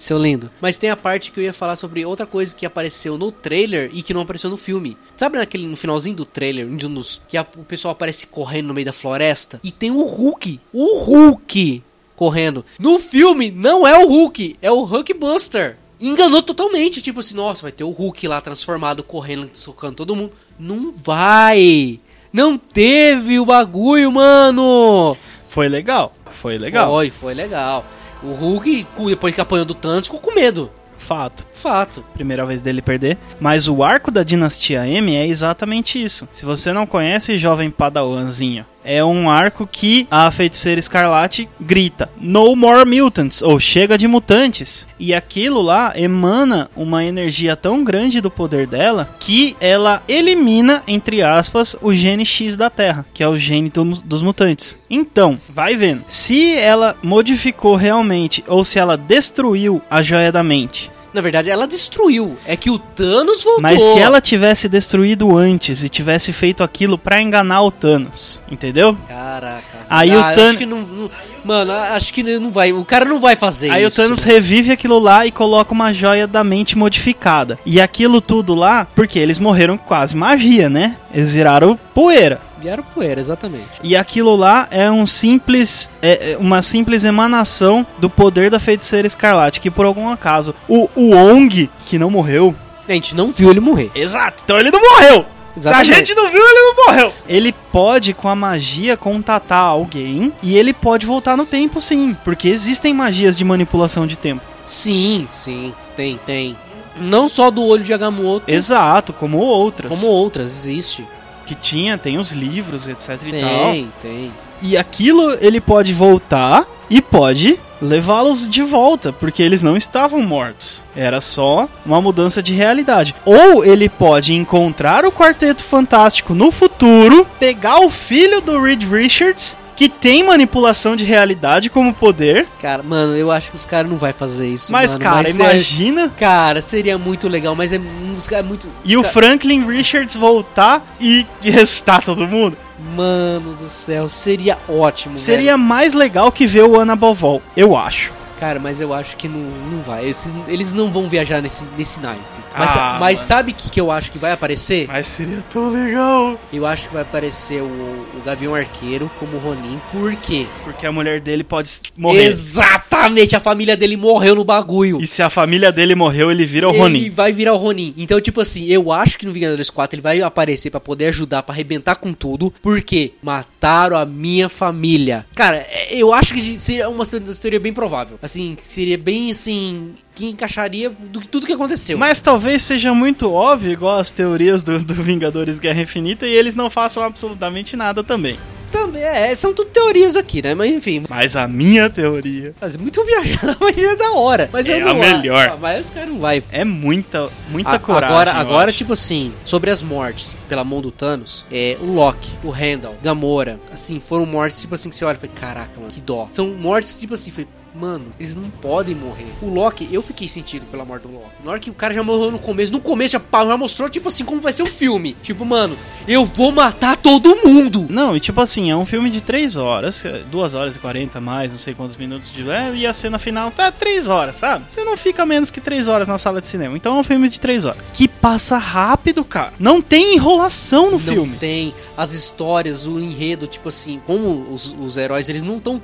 [0.00, 0.50] Seu lindo.
[0.62, 3.90] Mas tem a parte que eu ia falar sobre outra coisa que apareceu no trailer
[3.92, 4.96] e que não apareceu no filme.
[5.14, 8.86] Sabe naquele no finalzinho do trailer, dos que a, o pessoal aparece correndo no meio
[8.86, 11.82] da floresta e tem o Hulk, o Hulk
[12.16, 12.64] correndo.
[12.78, 15.76] No filme não é o Hulk, é o Hulkbuster.
[16.00, 20.32] Enganou totalmente, tipo assim, nossa, vai ter o Hulk lá transformado correndo, socando todo mundo.
[20.58, 22.00] Não vai.
[22.32, 25.14] Não teve o bagulho, mano.
[25.50, 26.90] Foi legal, foi legal.
[26.90, 27.84] Foi, foi legal.
[28.22, 30.70] O Hulk, depois que apanhou do Thanos, ficou com medo.
[30.98, 31.46] Fato.
[31.52, 32.04] Fato.
[32.12, 33.16] Primeira vez dele perder.
[33.40, 36.28] Mas o arco da Dinastia M é exatamente isso.
[36.30, 42.54] Se você não conhece, jovem padawanzinho, é um arco que a feiticeira escarlate grita: No
[42.56, 44.86] more mutants, ou chega de mutantes.
[44.98, 51.22] E aquilo lá emana uma energia tão grande do poder dela que ela elimina, entre
[51.22, 54.78] aspas, o gene X da Terra, que é o gene do, dos mutantes.
[54.88, 56.04] Então, vai vendo.
[56.06, 61.66] Se ela modificou realmente, ou se ela destruiu a joia da mente na verdade, ela
[61.66, 62.38] destruiu.
[62.46, 63.62] É que o Thanos voltou.
[63.62, 68.96] Mas se ela tivesse destruído antes e tivesse feito aquilo para enganar o Thanos, entendeu?
[69.08, 69.86] Caraca.
[69.88, 70.60] Aí ah, o Thanos.
[70.66, 71.10] Não, não,
[71.44, 72.72] mano, acho que não vai.
[72.72, 74.00] O cara não vai fazer Aí isso.
[74.00, 77.58] Aí o Thanos revive aquilo lá e coloca uma joia da mente modificada.
[77.66, 80.96] E aquilo tudo lá, porque eles morreram com quase magia, né?
[81.12, 82.40] Eles viraram poeira.
[82.60, 83.68] Vieram poeira, exatamente.
[83.82, 89.06] E aquilo lá é um simples, é, é uma simples emanação do poder da feiticeira
[89.06, 92.54] escarlate, que por algum acaso o, o Ong, que não morreu.
[92.86, 93.90] A gente não viu ele morrer.
[93.94, 95.24] Exato, então ele não morreu.
[95.56, 95.86] Exatamente.
[95.86, 97.12] Se a gente não viu, ele não morreu.
[97.28, 102.16] Ele pode, com a magia, contatar alguém e ele pode voltar no tempo, sim.
[102.24, 104.42] Porque existem magias de manipulação de tempo.
[104.64, 106.56] Sim, sim, tem, tem.
[106.96, 108.50] Não só do olho de Agamotto.
[108.50, 109.90] Exato, como outras.
[109.90, 111.06] Como outras, existe
[111.50, 113.72] que tinha, tem os livros, etc tem, e tal.
[113.72, 114.32] Tem, tem.
[114.62, 120.84] E aquilo ele pode voltar e pode levá-los de volta, porque eles não estavam mortos.
[120.94, 123.14] Era só uma mudança de realidade.
[123.24, 129.56] Ou ele pode encontrar o Quarteto Fantástico no futuro, pegar o filho do Reed Richards
[129.80, 132.46] que tem manipulação de realidade como poder.
[132.60, 134.70] Cara, mano, eu acho que os caras não vai fazer isso.
[134.70, 136.02] Mas, mano, cara, mas imagina.
[136.04, 136.20] É...
[136.20, 138.68] Cara, seria muito legal, mas é, é muito.
[138.84, 142.58] E o Franklin Richards voltar e ressuscitar todo mundo?
[142.94, 145.16] Mano do céu, seria ótimo.
[145.16, 145.58] Seria velho.
[145.58, 148.12] mais legal que ver o Ana Bovol, eu acho.
[148.38, 150.04] Cara, mas eu acho que não, não vai.
[150.04, 152.20] Eles, eles não vão viajar nesse, nesse naipe.
[152.56, 154.86] Mas, ah, mas sabe o que, que eu acho que vai aparecer?
[154.88, 156.38] Mas seria tão legal.
[156.52, 159.80] Eu acho que vai aparecer o, o Gavião Arqueiro como Ronin.
[159.92, 160.46] Por quê?
[160.64, 162.24] Porque a mulher dele pode morrer.
[162.24, 165.00] Exatamente, a família dele morreu no bagulho.
[165.00, 167.00] E se a família dele morreu, ele vira o ele Ronin.
[167.00, 167.94] Ele vai virar o Ronin.
[167.96, 171.42] Então, tipo assim, eu acho que no Vingadores 4 ele vai aparecer para poder ajudar,
[171.42, 172.52] para arrebentar com tudo.
[172.62, 175.26] Porque mataram a minha família.
[175.34, 178.18] Cara, é, eu acho que seria uma teoria bem provável.
[178.22, 181.96] Assim, seria bem assim que encaixaria do tudo que aconteceu.
[181.98, 186.54] Mas talvez seja muito óbvio, igual as teorias do, do Vingadores Guerra Infinita, e eles
[186.54, 188.38] não façam absolutamente nada também.
[188.70, 190.54] Também, é, são tudo teorias aqui, né?
[190.54, 191.02] Mas enfim.
[191.08, 192.54] Mas a minha teoria.
[192.60, 194.48] Mas é muito viajada, mas é da hora.
[194.52, 195.48] Mas é a melhor.
[195.48, 196.42] Ah, mas os caras não vai.
[196.52, 198.14] É muita, muita a, coragem.
[198.14, 202.50] Agora, agora tipo assim, sobre as mortes pela mão do Thanos, é, o Loki, o
[202.50, 206.00] Randall, Gamora, assim, foram mortes, tipo assim, que você olha e fala, caraca, mano, que
[206.00, 206.28] dó.
[206.30, 209.26] São mortes, tipo assim, foi, Mano, eles não podem morrer.
[209.40, 211.30] O Loki, eu fiquei sentido pela morte do Loki.
[211.44, 214.08] Na hora que o cara já morreu no começo, no começo já, já mostrou, tipo
[214.08, 215.16] assim, como vai ser o filme.
[215.30, 215.76] Tipo, mano,
[216.08, 217.86] eu vou matar todo mundo.
[217.88, 221.52] Não, e tipo assim, é um filme de 3 horas, 2 horas e 40 mais,
[221.52, 222.48] não sei quantos minutos de.
[222.50, 224.64] É, e a cena final tá 3 horas, sabe?
[224.68, 226.76] Você não fica menos que 3 horas na sala de cinema.
[226.76, 227.90] Então é um filme de 3 horas.
[227.92, 229.52] Que passa rápido, cara.
[229.58, 231.30] Não tem enrolação no não filme.
[231.30, 231.72] Não tem.
[231.96, 235.80] As histórias, o enredo, tipo assim, como os, os heróis, eles não estão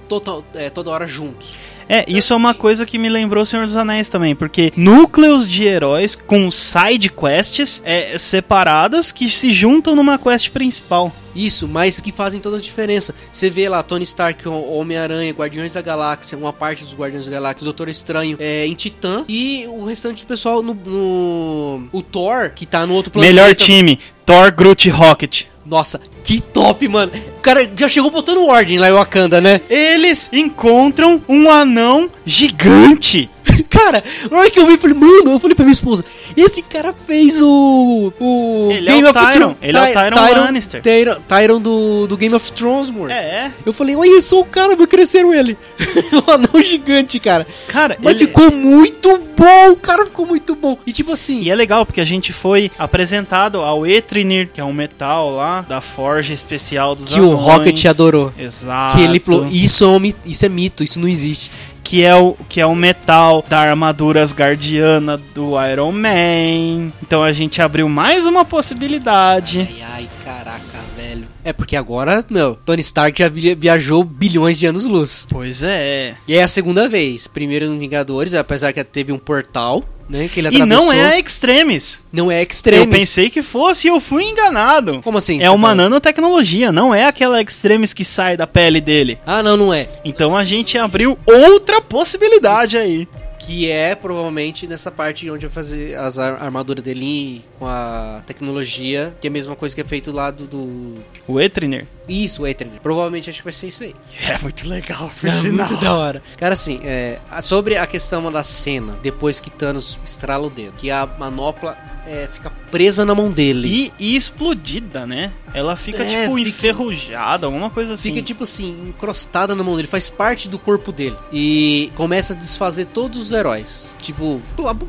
[0.55, 1.55] é, toda hora juntos.
[1.89, 5.49] É, isso é uma coisa que me lembrou o Senhor dos Anéis também, porque núcleos
[5.49, 11.13] de heróis com side quests é, separadas que se juntam numa quest principal.
[11.35, 13.15] Isso, mas que fazem toda a diferença.
[13.31, 17.65] Você vê lá Tony Stark, Homem-Aranha, Guardiões da Galáxia, uma parte dos Guardiões da Galáxia,
[17.65, 22.65] Doutor Estranho é, em Titã e o restante do pessoal no, no, O Thor, que
[22.65, 23.35] tá no outro planeta.
[23.35, 25.45] Melhor time: Thor, Groot e Rocket.
[25.65, 27.13] Nossa, que top, mano.
[27.39, 29.61] O cara já chegou botando ordem lá em Wakanda, né?
[29.71, 33.31] Eles encontram um anão gigante.
[33.69, 36.05] Cara, na hora que eu vi, eu falei, mano, eu falei pra minha esposa,
[36.37, 38.13] esse cara fez o.
[38.21, 39.57] o Ele Game é o of Thrones.
[39.63, 40.83] Ele é o Tyron, Tyron Lannister.
[40.83, 43.11] Tyron, Tyron do, do Game of Thrones, mano.
[43.11, 43.51] É.
[43.65, 45.57] Eu falei, olha só o cara, meu, cresceram ele.
[46.13, 47.47] um anão gigante, cara.
[47.69, 48.27] Cara, Mas ele...
[48.27, 50.79] ficou muito bom, o cara ficou muito bom.
[50.87, 51.43] E tipo assim.
[51.43, 55.63] E é legal, porque a gente foi apresentado ao Etrinir, que é um metal lá,
[55.63, 57.33] da forja especial dos Que anões.
[57.33, 58.33] o Rocket adorou.
[58.39, 58.97] Exato.
[58.97, 61.51] Que ele falou, isso é, um, isso é mito, isso não existe
[61.89, 66.91] que é o que é o metal da armadura asgardiana do Iron Man.
[67.01, 69.61] Então a gente abriu mais uma possibilidade.
[69.61, 70.61] Ai, ai, caraca,
[70.97, 71.25] velho.
[71.45, 75.27] É porque agora, meu, Tony Stark já vi- viajou bilhões de anos-luz.
[75.31, 76.17] Pois é.
[76.27, 77.29] E é a segunda vez.
[77.29, 80.29] Primeiro no Vingadores, apesar que teve um portal, né?
[80.29, 80.85] Que ele E atravessou.
[80.87, 82.01] não é a Extremis.
[82.13, 82.85] Não é Extremis.
[82.85, 85.01] Eu pensei que fosse e eu fui enganado.
[85.03, 85.43] Como assim?
[85.43, 85.83] É uma fala?
[85.83, 89.19] nanotecnologia, não é aquela Extremis que sai da pele dele.
[89.27, 89.89] Ah, não, não é.
[90.05, 93.09] Então a gente abriu outra possibilidade aí.
[93.47, 99.15] Que é provavelmente nessa parte onde vai fazer as ar armaduras dele com a tecnologia,
[99.21, 100.47] que é a mesma coisa que é feito lá do.
[100.47, 100.97] do...
[101.29, 101.87] O Etriner.
[102.09, 102.81] Isso, o Ethernet.
[102.81, 103.95] Provavelmente acho que vai ser isso aí.
[104.29, 105.69] É muito legal, por É sinal.
[105.69, 106.23] muito da hora.
[106.37, 110.91] Cara, assim, é, sobre a questão da cena, depois que Thanos estrala o dedo, que
[110.91, 113.93] a manopla é, fica presa na mão dele.
[113.99, 115.33] E, e explodida, né?
[115.55, 118.11] Ela fica, É, tipo, fica- enferrujada, alguma coisa assim.
[118.11, 121.17] Fica tipo assim, encrostada na mão dele, faz parte do corpo dele.
[121.33, 123.95] E começa a desfazer todos os heróis.
[124.01, 124.41] Tipo,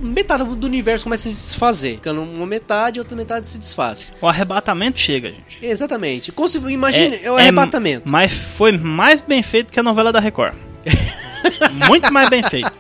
[0.02, 1.96] metade do universo começa a se desfazer.
[1.96, 4.12] Ficando uma metade e outra metade se desfaz.
[4.22, 5.58] O arrebatamento chega, gente.
[5.62, 6.32] Exatamente.
[6.32, 8.10] Como se, imagine, é, o arrebatamento.
[8.10, 10.54] Mas foi mais bem feito que a novela da Record.
[11.88, 12.72] Muito mais bem feito.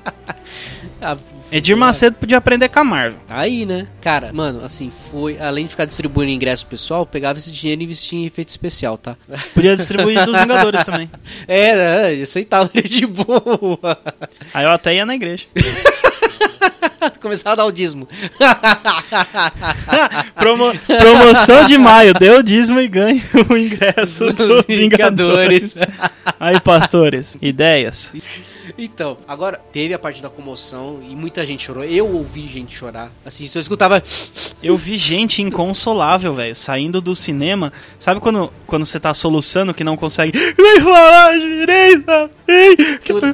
[1.01, 1.15] Ah,
[1.51, 3.19] Edir Macedo podia aprender com a Marvel.
[3.29, 3.87] Aí, né?
[4.01, 5.39] Cara, mano, assim, foi.
[5.39, 8.97] Além de ficar distribuindo ingresso pro pessoal, pegava esse dinheiro e investia em efeito especial,
[8.97, 9.15] tá?
[9.53, 11.09] Podia distribuir dos Vingadores também.
[11.47, 13.97] É, é, eu aceitava ele de boa.
[14.53, 15.45] Aí eu até ia na igreja.
[17.21, 18.07] Começava a dar o dízimo.
[20.35, 25.73] Promo- promoção de maio, deu o dízimo e ganha o ingresso do Vingadores.
[25.75, 25.77] Vingadores.
[26.39, 28.11] Aí, pastores, ideias.
[28.77, 31.83] Então, agora teve a parte da comoção e muita gente chorou.
[31.83, 33.09] Eu ouvi gente chorar.
[33.25, 34.01] Assim, eu escutava.
[34.61, 37.73] Eu vi gente inconsolável, velho, saindo do cinema.
[37.99, 40.37] Sabe quando, quando você tá soluçando que não consegue.
[40.57, 42.29] Nem falar direita!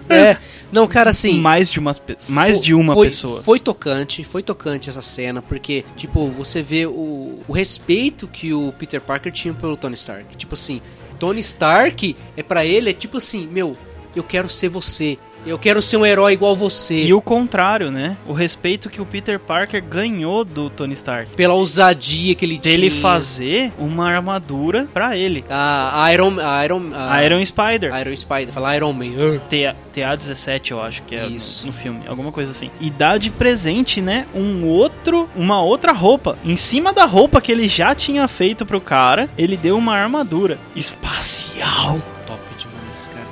[0.10, 0.38] É.
[0.74, 1.40] Não, cara, assim.
[1.40, 1.96] Mais de uma,
[2.30, 3.44] mais Fo- de uma foi, pessoa.
[3.44, 8.74] Foi tocante, foi tocante essa cena, porque, tipo, você vê o, o respeito que o
[8.74, 10.36] Peter Parker tinha pelo Tony Stark.
[10.36, 10.82] Tipo assim,
[11.20, 13.78] Tony Stark é pra ele, é tipo assim, meu,
[14.16, 15.18] eu quero ser você.
[15.45, 17.03] Eu quero ser um herói igual você.
[17.03, 18.15] E o contrário, né?
[18.25, 21.32] O respeito que o Peter Parker ganhou do Tony Stark.
[21.36, 23.01] Pela ousadia que ele Dele tinha.
[23.01, 25.43] fazer uma armadura pra ele.
[25.49, 26.36] A Iron.
[26.41, 26.82] A Iron.
[26.95, 27.93] A Iron Spider.
[27.99, 28.51] Iron Spider.
[28.53, 29.12] Fala Iron Man.
[29.17, 29.39] Ah.
[29.49, 31.67] TA, TA17, eu acho que é no- Isso.
[31.67, 32.71] No, filme, alguma coisa assim.
[32.79, 36.38] E dá de presente, né, um outro, uma outra roupa.
[36.45, 40.58] Em cima da roupa que ele já tinha feito pro cara, ele deu uma armadura
[40.75, 41.99] espacial.
[42.25, 43.23] Top demais, cara.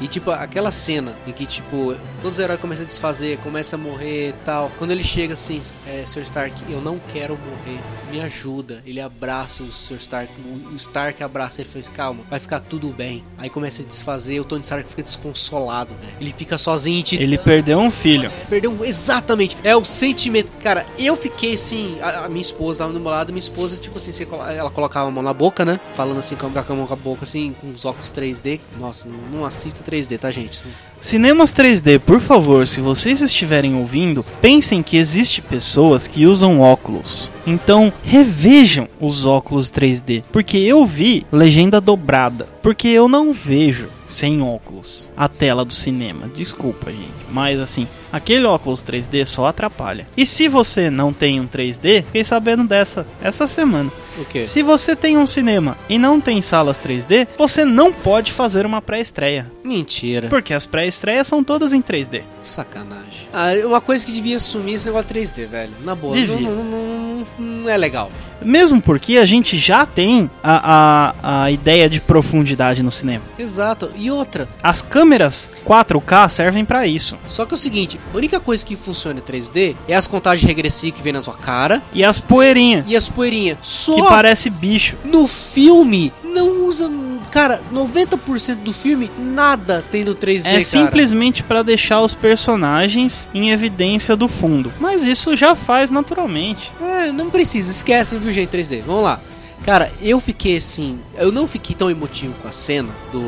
[0.00, 3.82] E tipo, aquela cena em que, tipo, todos os heróis começam a desfazer, começam a
[3.82, 4.70] morrer e tal.
[4.78, 6.22] Quando ele chega assim, é, Sr.
[6.22, 7.80] Stark, eu não quero morrer,
[8.10, 8.82] me ajuda.
[8.86, 9.96] Ele abraça o Sr.
[9.96, 10.32] Stark,
[10.72, 13.24] o Stark abraça ele e fala, calma, vai ficar tudo bem.
[13.38, 16.12] Aí começa a desfazer, o Tony Stark fica desconsolado, velho.
[16.20, 17.22] Ele fica sozinho Titã.
[17.22, 18.30] Ele perdeu um filho.
[18.48, 19.56] Perdeu exatamente.
[19.64, 20.52] É o sentimento.
[20.62, 21.98] Cara, eu fiquei assim.
[22.00, 23.32] A, a minha esposa tava do meu lado.
[23.32, 24.12] Minha esposa, tipo assim,
[24.56, 25.80] ela colocava a mão na boca, né?
[25.94, 28.60] Falando assim, com a com a mão com a boca, assim, com os óculos 3D.
[28.78, 30.62] Nossa, não assista 3D, tá, gente?
[31.00, 37.30] Cinemas 3D, por favor, se vocês estiverem ouvindo, pensem que existe pessoas que usam óculos.
[37.46, 44.42] Então, revejam os óculos 3D, porque eu vi legenda dobrada, porque eu não vejo sem
[44.42, 46.28] óculos a tela do cinema.
[46.34, 50.08] Desculpa, gente, mas assim, aquele óculos 3D só atrapalha.
[50.16, 53.90] E se você não tem um 3D, fiquei sabendo dessa essa semana.
[54.44, 58.82] Se você tem um cinema e não tem salas 3D, você não pode fazer uma
[58.82, 59.46] pré-estreia.
[59.62, 60.28] Mentira.
[60.28, 62.22] Porque as pré-estreias são todas em 3D.
[62.42, 63.28] Sacanagem.
[63.32, 65.72] Ah, uma coisa que devia sumir esse negócio 3D, velho.
[65.84, 68.10] Na boa, não, não, não- não- é legal.
[68.40, 73.22] Mesmo porque a gente já tem a, a, a ideia de profundidade no cinema.
[73.38, 73.90] Exato.
[73.96, 77.16] E outra, As câmeras 4K servem pra isso.
[77.26, 80.46] só que é o seguinte: a única coisa que funciona em 3D é as contagens
[80.46, 83.58] regressivas que vem na sua cara E as poeirinhas, e as poeirinhas.
[83.60, 84.96] Só que parece bicho.
[85.04, 86.88] No filme, não usa.
[87.30, 90.62] Cara, 90% do filme, nada tem no 3D, É cara.
[90.62, 94.72] simplesmente pra deixar os personagens em evidência do fundo.
[94.80, 96.72] Mas isso já faz naturalmente.
[96.80, 98.82] É, não precisa, esquecem, viu, gente, 3D.
[98.86, 99.20] Vamos lá.
[99.64, 100.98] Cara, eu fiquei assim.
[101.16, 103.20] Eu não fiquei tão emotivo com a cena do.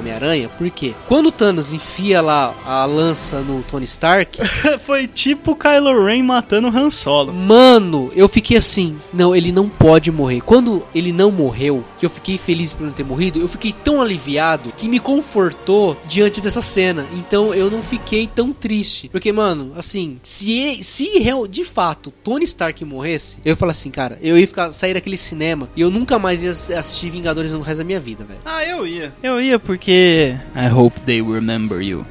[0.00, 4.38] Homem-Aranha, porque quando o Thanos enfia lá a lança no Tony Stark,
[4.84, 7.32] Foi tipo Kylo Ren matando Han Solo.
[7.32, 10.40] mano, eu fiquei assim, não, ele não pode morrer.
[10.40, 14.00] Quando ele não morreu, que eu fiquei feliz por não ter morrido, eu fiquei tão
[14.00, 17.06] aliviado que me confortou diante dessa cena.
[17.14, 19.08] Então eu não fiquei tão triste.
[19.08, 23.90] Porque, mano, assim, se, se real- de fato Tony Stark morresse, eu ia falar assim,
[23.90, 27.60] cara, eu ia ficar, sair daquele cinema e eu nunca mais ia assistir Vingadores no
[27.60, 28.40] resto da minha vida, velho.
[28.44, 29.12] Ah, eu ia.
[29.22, 29.89] Eu ia porque.
[29.90, 32.06] I hope they remember you.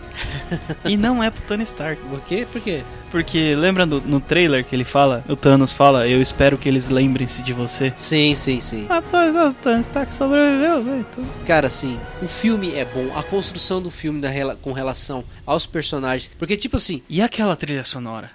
[0.86, 2.02] e não é pro Tony Stark.
[2.04, 2.48] Por quê?
[2.52, 2.84] Por quê?
[3.12, 6.90] Porque lembra no, no trailer que ele fala, o Thanos fala, eu espero que eles
[6.90, 7.92] lembrem-se de você.
[7.98, 8.86] Sim, sim, sim.
[8.88, 11.06] Rapaz, o Tony Stark sobreviveu, velho.
[11.12, 11.26] Então...
[11.46, 14.30] Cara, assim, o filme é bom, a construção do filme da,
[14.62, 16.30] com relação aos personagens.
[16.38, 18.32] Porque, tipo assim, E aquela trilha sonora?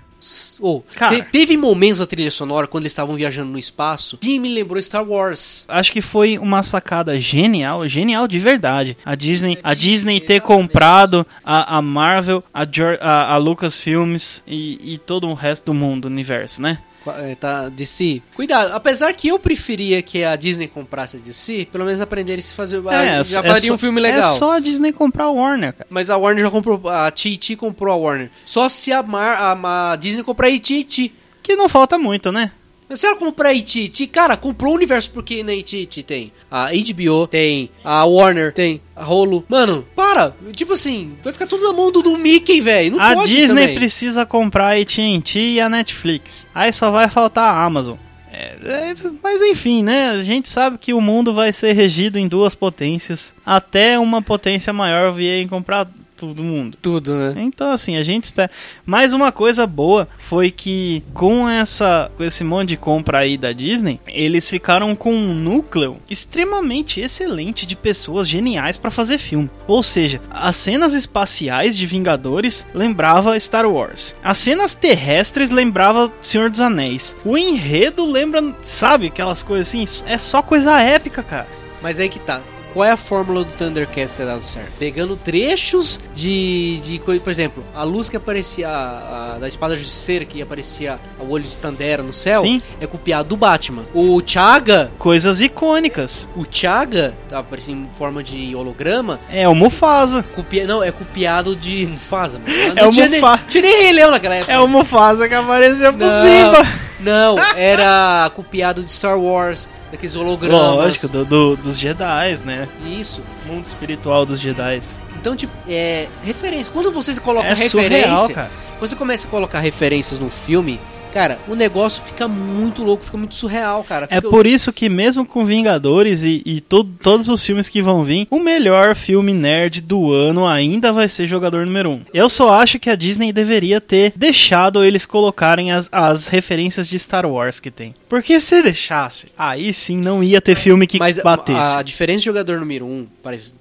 [0.60, 1.14] Oh, Cara.
[1.16, 4.80] te- teve momentos da trilha sonora quando eles estavam viajando no espaço que me lembrou
[4.80, 5.64] Star Wars.
[5.68, 8.96] Acho que foi uma sacada genial, genial de verdade.
[9.04, 12.62] A Disney, a Disney ter comprado a, a Marvel, a,
[13.00, 16.78] a, a Lucasfilms e, e todo o resto do mundo, universo, né?
[17.10, 18.22] É, Tá, DC.
[18.34, 22.42] Cuidado, apesar que eu preferia que a Disney comprasse a DC, pelo menos aprenderem a
[22.42, 22.82] se fazer.
[22.88, 24.34] ah, já faria só- um filme legal.
[24.34, 25.86] É só a Disney comprar o Warner, cara.
[25.90, 26.88] Mas a Warner já comprou.
[26.88, 28.30] A TT comprou a Warner.
[28.46, 31.12] Só se a, Mar, a, a Disney comprar a AT&T.
[31.42, 32.50] Que não falta muito, né?
[32.94, 37.26] Se ela comprar a AT&T, cara, comprou o universo porque na AT&T tem a HBO,
[37.26, 39.44] tem a Warner, tem a Hulu.
[39.48, 40.34] Mano, para!
[40.52, 42.92] Tipo assim, vai ficar tudo na mão do, do Mickey, velho.
[42.92, 43.74] Não a pode Disney também.
[43.74, 46.48] precisa comprar a AT&T e a Netflix.
[46.54, 47.96] Aí só vai faltar a Amazon.
[48.32, 50.10] É, é, mas enfim, né?
[50.10, 53.32] A gente sabe que o mundo vai ser regido em duas potências.
[53.46, 55.88] Até uma potência maior vier comprar
[56.28, 56.78] todo mundo.
[56.80, 57.34] Tudo, né?
[57.38, 58.50] Então, assim, a gente espera.
[58.84, 63.52] Mas uma coisa boa foi que com essa com esse monte de compra aí da
[63.52, 69.50] Disney, eles ficaram com um núcleo extremamente excelente de pessoas geniais pra fazer filme.
[69.66, 74.16] Ou seja, as cenas espaciais de Vingadores lembrava Star Wars.
[74.22, 77.16] As cenas terrestres lembrava Senhor dos Anéis.
[77.24, 81.48] O enredo lembra, sabe, aquelas coisas assim, é só coisa épica, cara.
[81.82, 82.40] Mas aí que tá.
[82.74, 84.72] Qual é a fórmula do Thundercats ter dado certo?
[84.78, 89.76] Pegando trechos de, de coisa, por exemplo, a luz que aparecia a, a- da espada
[89.76, 92.60] justiceira que aparecia o olho de Tandera no céu Sim.
[92.80, 93.84] é copiado do Batman.
[93.94, 96.28] O Chaga, Coisas icônicas.
[96.36, 100.24] o Chaga, tá aparecendo em forma de holograma, É o Mufasa.
[100.34, 102.52] copia, não, é copiado de Mufasa, mano.
[102.76, 104.52] É Não o tinha nem- Mufa- Tinha nem Rei Leão naquela época.
[104.52, 106.10] É o Mufasa que apareceu por Não.
[106.24, 106.68] cima.
[107.00, 110.60] Não, era copiado de Star Wars, daqueles hologramas.
[110.76, 112.68] Lógico, do, do- dos Jedi, né?
[112.86, 113.22] Isso.
[113.46, 114.80] Mundo espiritual dos Jedi.
[115.16, 116.06] Então, tipo, é.
[116.22, 116.72] Referência.
[116.72, 118.16] Quando você coloca É referência.
[118.16, 118.50] surreal, cara.
[118.78, 120.78] Quando você começa a colocar referências no filme,
[121.14, 124.06] cara, o negócio fica muito louco, fica muito surreal, cara.
[124.10, 127.80] É Fica- por isso que mesmo com Vingadores e, e to- todos os filmes que
[127.80, 131.92] vão vir, o melhor filme nerd do ano ainda vai ser Jogador Número 1.
[131.92, 132.00] Um.
[132.12, 136.98] Eu só acho que a Disney deveria ter deixado eles colocarem as, as referências de
[136.98, 137.94] Star Wars que tem.
[138.08, 141.58] Porque se deixasse, aí sim não ia ter filme que Mas batesse.
[141.58, 143.06] a, a diferença de jogador número 1 um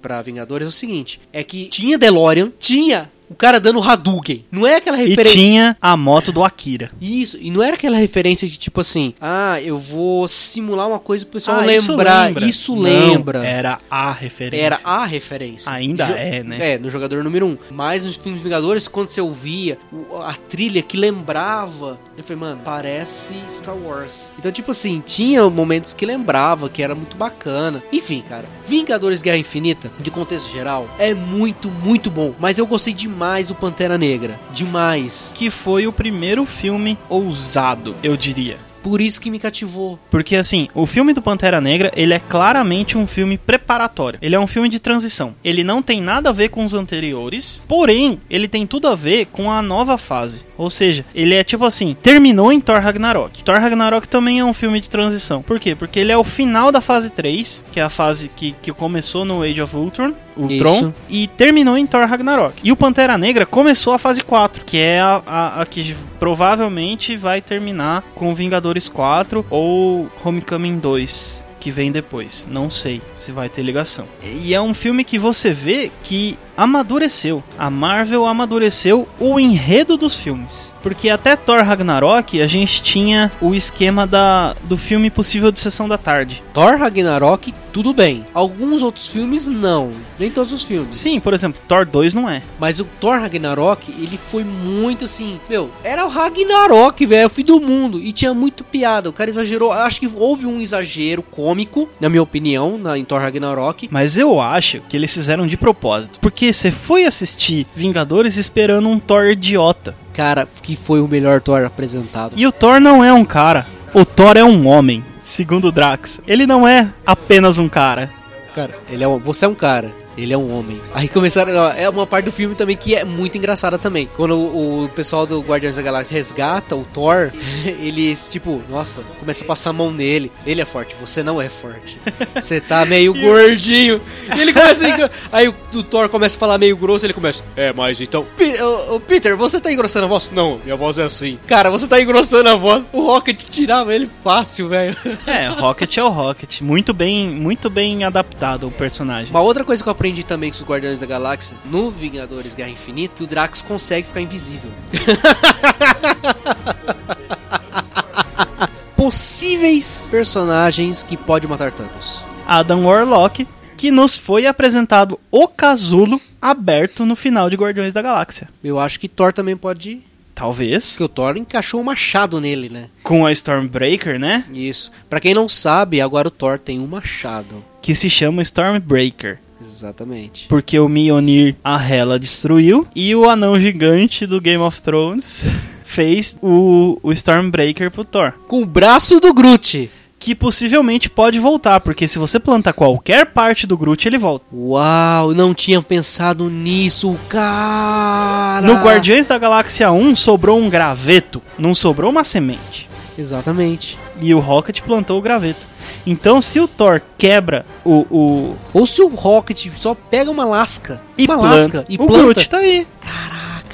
[0.02, 4.44] para Vingadores é o seguinte: é que tinha DeLorean, tinha o cara dando Hadouken.
[4.50, 5.32] Não é aquela E referência.
[5.38, 6.90] tinha a moto do Akira.
[7.00, 11.24] Isso, e não era aquela referência de tipo assim, ah, eu vou simular uma coisa
[11.24, 12.26] pro pessoal Ah, lembrar.
[12.28, 12.44] lembra.
[12.46, 13.44] Isso Não, lembra.
[13.46, 14.64] Era a referência.
[14.66, 15.72] Era a referência.
[15.72, 16.74] Ainda Jo- é, né?
[16.74, 17.48] É, no jogador número 1.
[17.50, 17.58] Um.
[17.72, 19.78] Mas nos filmes Vingadores, quando você ouvia
[20.22, 24.32] a trilha que lembrava, eu falei, mano, parece Star Wars.
[24.38, 27.82] Então, tipo assim, tinha momentos que lembrava, que era muito bacana.
[27.92, 32.34] Enfim, cara, Vingadores Guerra Infinita, de contexto geral, é muito, muito bom.
[32.38, 34.38] Mas eu gostei demais do Pantera Negra.
[34.52, 35.32] Demais.
[35.34, 38.58] Que foi o primeiro filme ousado, eu diria.
[38.84, 39.98] Por isso que me cativou.
[40.10, 44.18] Porque assim, o filme do Pantera Negra, ele é claramente um filme preparatório.
[44.20, 45.34] Ele é um filme de transição.
[45.42, 49.24] Ele não tem nada a ver com os anteriores, porém, ele tem tudo a ver
[49.32, 50.44] com a nova fase.
[50.56, 53.42] Ou seja, ele é tipo assim, terminou em Thor Ragnarok.
[53.42, 55.42] Thor Ragnarok também é um filme de transição.
[55.42, 55.74] Por quê?
[55.74, 59.24] Porque ele é o final da fase 3, que é a fase que, que começou
[59.24, 60.94] no Age of Ultron, Ultron Isso.
[61.08, 62.54] e terminou em Thor Ragnarok.
[62.62, 67.16] E o Pantera Negra começou a fase 4, que é a, a- a que provavelmente
[67.16, 71.44] vai terminar com Vingadores 4 ou Homecoming 2.
[71.60, 74.04] Que vem depois, não sei se vai ter ligação.
[74.22, 77.42] E é um filme que você vê que amadureceu.
[77.58, 80.72] A Marvel amadureceu o enredo dos filmes.
[80.84, 85.88] Porque até Thor Ragnarok a gente tinha o esquema da, do filme possível de sessão
[85.88, 86.42] da tarde.
[86.52, 88.24] Thor Ragnarok, tudo bem.
[88.34, 89.92] Alguns outros filmes, não.
[90.18, 90.98] Nem todos os filmes.
[90.98, 92.42] Sim, por exemplo, Thor 2 não é.
[92.60, 95.40] Mas o Thor Ragnarok, ele foi muito assim.
[95.48, 97.98] Meu, era o Ragnarok, velho, o fim do mundo.
[97.98, 99.08] E tinha muito piada.
[99.08, 99.72] O cara exagerou.
[99.72, 103.88] Acho que houve um exagero cômico, na minha opinião, na, em Thor Ragnarok.
[103.90, 106.20] Mas eu acho que eles fizeram de propósito.
[106.20, 109.94] Porque você foi assistir Vingadores esperando um Thor idiota.
[110.12, 112.34] Cara, que foi o melhor Thor apresentado.
[112.36, 113.66] E o Thor não é um cara.
[113.92, 115.04] O Thor é um homem.
[115.22, 116.20] Segundo o Drax.
[116.26, 118.10] Ele não é apenas um cara.
[118.54, 119.92] Cara, ele é um, você é um cara.
[120.16, 120.80] Ele é um homem.
[120.94, 121.52] Aí começaram.
[121.56, 124.08] ó, É uma parte do filme também que é muito engraçada também.
[124.16, 127.30] Quando o, o pessoal do Guardiões da Galáxia resgata o Thor,
[127.80, 130.30] eles, tipo, nossa, começa a passar a mão nele.
[130.46, 131.98] Ele é forte, você não é forte.
[132.34, 134.00] Você tá meio gordinho.
[134.36, 135.10] E ele começa a.
[135.32, 137.42] Aí o, o Thor começa a falar meio grosso, ele começa.
[137.56, 138.24] É, mas então.
[138.36, 140.30] Pi- ô, ô, Peter, você tá engrossando a voz?
[140.32, 141.38] Não, minha voz é assim.
[141.46, 142.84] Cara, você tá engrossando a voz.
[142.92, 144.96] O Rocket tirava ele fácil, velho.
[145.26, 146.60] É, Rocket é o Rocket.
[146.60, 149.30] Muito bem, muito bem adaptado o personagem.
[149.30, 152.68] Uma outra coisa que eu aprendi também com os Guardiões da Galáxia, no Vingadores Guerra
[152.68, 154.70] Infinita, que o Drax consegue ficar invisível.
[158.94, 162.22] Possíveis personagens que pode matar Thanos.
[162.46, 163.48] Adam Warlock,
[163.78, 168.50] que nos foi apresentado o casulo aberto no final de Guardiões da Galáxia.
[168.62, 170.02] Eu acho que Thor também pode
[170.34, 170.90] Talvez.
[170.90, 172.90] porque o Thor encaixou o machado nele, né?
[173.02, 174.44] Com a Stormbreaker, né?
[174.52, 174.92] Isso.
[175.08, 177.64] Pra quem não sabe, agora o Thor tem um machado.
[177.80, 179.38] Que se chama Stormbreaker.
[179.64, 180.46] Exatamente.
[180.48, 185.48] Porque o Mjolnir a Hela destruiu e o anão gigante do Game of Thrones
[185.84, 188.32] fez o, o Stormbreaker pro Thor.
[188.46, 189.90] Com o braço do Groot.
[190.18, 194.46] Que possivelmente pode voltar, porque se você plantar qualquer parte do Groot, ele volta.
[194.54, 198.66] Uau, não tinha pensado nisso, cara.
[198.66, 202.88] No Guardiões da Galáxia 1 sobrou um graveto, não sobrou uma semente.
[203.16, 203.98] Exatamente.
[204.20, 205.66] E o Rocket plantou o graveto.
[206.06, 208.06] Então, se o Thor quebra o.
[208.10, 212.06] o Ou se o Rocket só pega uma lasca, e uma planta, lasca e o
[212.06, 212.22] planta.
[212.22, 212.86] Groot tá aí.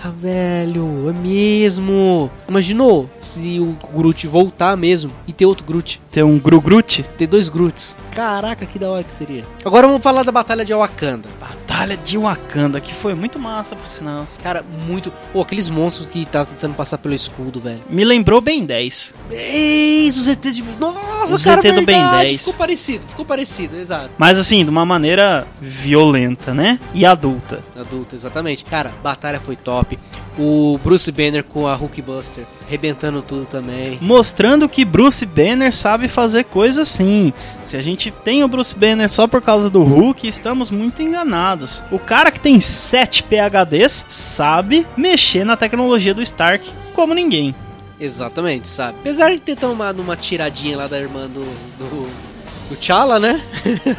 [0.01, 2.30] Caraca, velho, é mesmo.
[2.48, 7.03] Imaginou se o Groot voltar mesmo e ter outro Groot, Tem um Gru Groot.
[7.18, 7.96] ter dois Groots.
[8.11, 9.44] Caraca, que da hora que seria.
[9.64, 11.28] Agora vamos falar da batalha de Wakanda.
[11.38, 14.26] Batalha de Wakanda, que foi muito massa, por sinal.
[14.42, 15.12] Cara, muito.
[15.32, 17.80] Pô, aqueles monstros que tá tentando passar pelo escudo, velho.
[17.88, 19.14] Me lembrou bem 10.
[19.30, 20.64] Eis, os ETs de.
[20.80, 22.28] Nossa, Os cara, ET do Ben verdade.
[22.28, 22.38] 10.
[22.40, 24.11] Ficou parecido, ficou parecido, exato.
[24.18, 26.80] Mas assim, de uma maneira violenta, né?
[26.94, 27.61] E adulta.
[27.78, 28.64] Adulto, exatamente.
[28.64, 29.89] Cara, batalha foi top.
[30.38, 33.99] O Bruce Banner com a Hulkbuster, arrebentando tudo também.
[34.01, 37.32] Mostrando que Bruce Banner sabe fazer coisas sim.
[37.64, 41.82] Se a gente tem o Bruce Banner só por causa do Hulk, estamos muito enganados.
[41.91, 47.55] O cara que tem 7 PHDs sabe mexer na tecnologia do Stark como ninguém.
[48.01, 48.97] Exatamente, sabe?
[49.01, 51.45] Apesar de ter tomado uma tiradinha lá da irmã do.
[51.78, 52.30] do,
[52.71, 53.41] do T'Challa, né?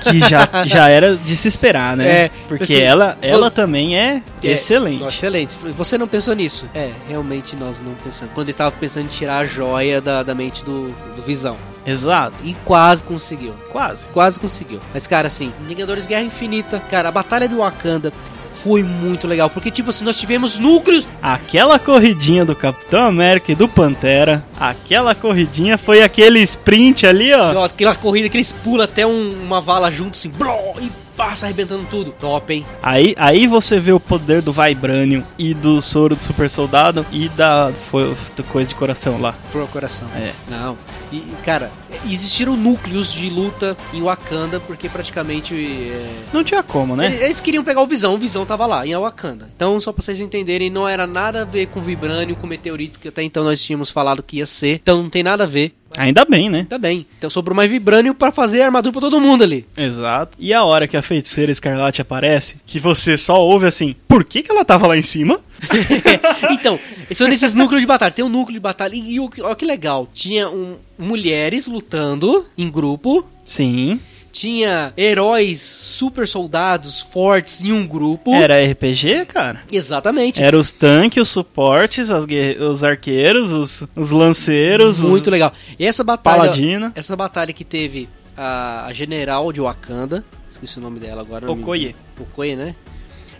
[0.09, 2.07] Que já, já era de se esperar, né?
[2.25, 5.03] É, Porque assim, ela, ela você- também é, É, excelente.
[5.05, 5.55] Excelente.
[5.75, 6.65] Você não pensou nisso?
[6.73, 8.33] É, realmente nós não pensamos.
[8.33, 11.55] Quando estava pensando em tirar a joia da, da mente do, do Visão.
[11.85, 13.53] Exato, E quase conseguiu.
[13.71, 14.07] quase.
[14.09, 14.79] Quase conseguiu.
[14.93, 18.13] Mas, cara, assim, Vingadores Guerra Infinita, cara, a Batalha de Wakanda
[18.63, 19.49] foi muito legal.
[19.49, 21.07] Porque, tipo assim, nós tivemos núcleos.
[21.21, 27.53] Aquela corridinha do Capitão América e do Pantera, aquela corridinha foi aquele sprint ali, ó.
[27.53, 31.45] Nossa, aquela corrida que eles pulam até um- uma vala junto, assim, bló, e passa
[31.45, 32.11] arrebentando tudo.
[32.11, 32.65] Top, hein?
[32.81, 37.29] Aí, aí você vê o poder do Vibranium e do soro do super soldado e
[37.29, 38.15] da foi,
[38.49, 39.33] coisa de coração lá.
[39.49, 40.07] Flor coração.
[40.15, 40.31] É.
[40.49, 40.77] Não.
[41.11, 41.71] E, cara,
[42.05, 45.53] existiram núcleos de luta em Wakanda, porque praticamente.
[45.55, 47.05] é, Não tinha como, né?
[47.07, 49.49] Eles, eles queriam pegar o Visão, o Visão tava lá, em Wakanda.
[49.55, 52.49] Então, só pra vocês entenderem, não era nada a ver com o Vibrânio, com o
[52.49, 54.79] Meteorito, que até então nós tínhamos falado que ia ser.
[54.81, 55.73] Então, não tem nada a ver.
[55.97, 56.65] Ainda bem, né?
[56.69, 57.05] Tá bem.
[57.17, 59.65] Então, sobrou mais Vibrânio pra fazer armadura pra todo mundo ali.
[59.75, 60.37] Exato.
[60.39, 64.43] E a hora que a feiticeira escarlate aparece, que você só ouve assim, por que,
[64.43, 65.39] que ela tava lá em cima?
[66.51, 66.77] então,
[67.13, 68.11] são nesses núcleos de batalha.
[68.11, 68.93] Tem um núcleo de batalha.
[68.93, 70.05] E, e olha que legal.
[70.13, 73.25] Tinha um, mulheres lutando em grupo.
[73.45, 74.01] Sim.
[74.29, 78.33] Tinha heróis super soldados fortes em um grupo.
[78.33, 79.61] Era RPG, cara?
[79.71, 80.43] Exatamente.
[80.43, 85.53] Era os tanques, os suportes, os arqueiros, os, os lanceiros, Muito os legal.
[85.79, 86.43] E essa batalha.
[86.43, 86.91] paladina.
[86.95, 90.25] Essa batalha que teve a, a general de Wakanda.
[90.49, 91.49] Esqueci o nome dela agora.
[91.49, 91.95] Okoye.
[92.19, 92.75] Okoye, né?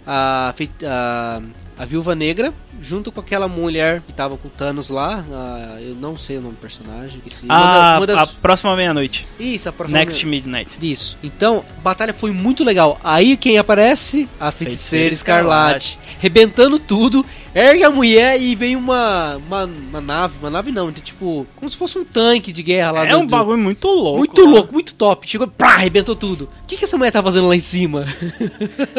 [0.06, 1.42] A, fei- a,
[1.82, 5.26] a Viúva Negra, junto com aquela mulher que tava com o Thanos lá.
[5.34, 7.20] a- eu não sei o nome do personagem.
[7.44, 9.28] Uma Ah, da- uma das- a próxima meia-noite.
[9.40, 9.98] Isso, a próxima.
[9.98, 10.78] Next Midnight.
[10.82, 11.18] Isso.
[11.24, 13.00] Então, a batalha foi muito legal.
[13.04, 14.30] Aí quem aparece?
[14.40, 15.98] A Feiticeira feiticeira Escarlate.
[16.20, 17.26] Rebentando tudo.
[17.54, 20.36] Ergue a mulher e vem uma, uma, uma nave.
[20.40, 21.46] Uma nave não, de tipo.
[21.56, 24.20] Como se fosse um tanque de guerra lá É do- um bagulho muito louco.
[24.20, 24.48] Muito cara.
[24.48, 25.28] louco, muito top.
[25.28, 26.48] Chegou e pá, arrebentou tudo.
[26.64, 28.06] O que, que essa mulher tá fazendo lá em cima?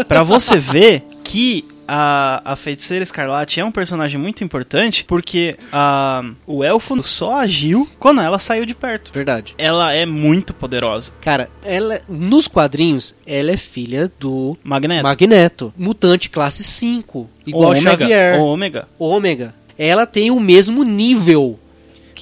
[0.07, 6.25] Pra você ver que a, a feiticeira escarlate é um personagem muito importante, porque a,
[6.47, 9.13] o elfo só agiu quando ela saiu de perto.
[9.13, 9.55] Verdade.
[9.59, 11.13] Ela é muito poderosa.
[11.21, 15.03] Cara, ela, nos quadrinhos, ela é filha do Magneto.
[15.03, 15.75] Magneto.
[15.77, 17.29] Mutante classe 5.
[17.47, 18.41] Igual Ômega, Xavier.
[18.41, 18.89] Ômega.
[18.99, 19.55] Ômega.
[19.79, 21.59] Ela tem o mesmo nível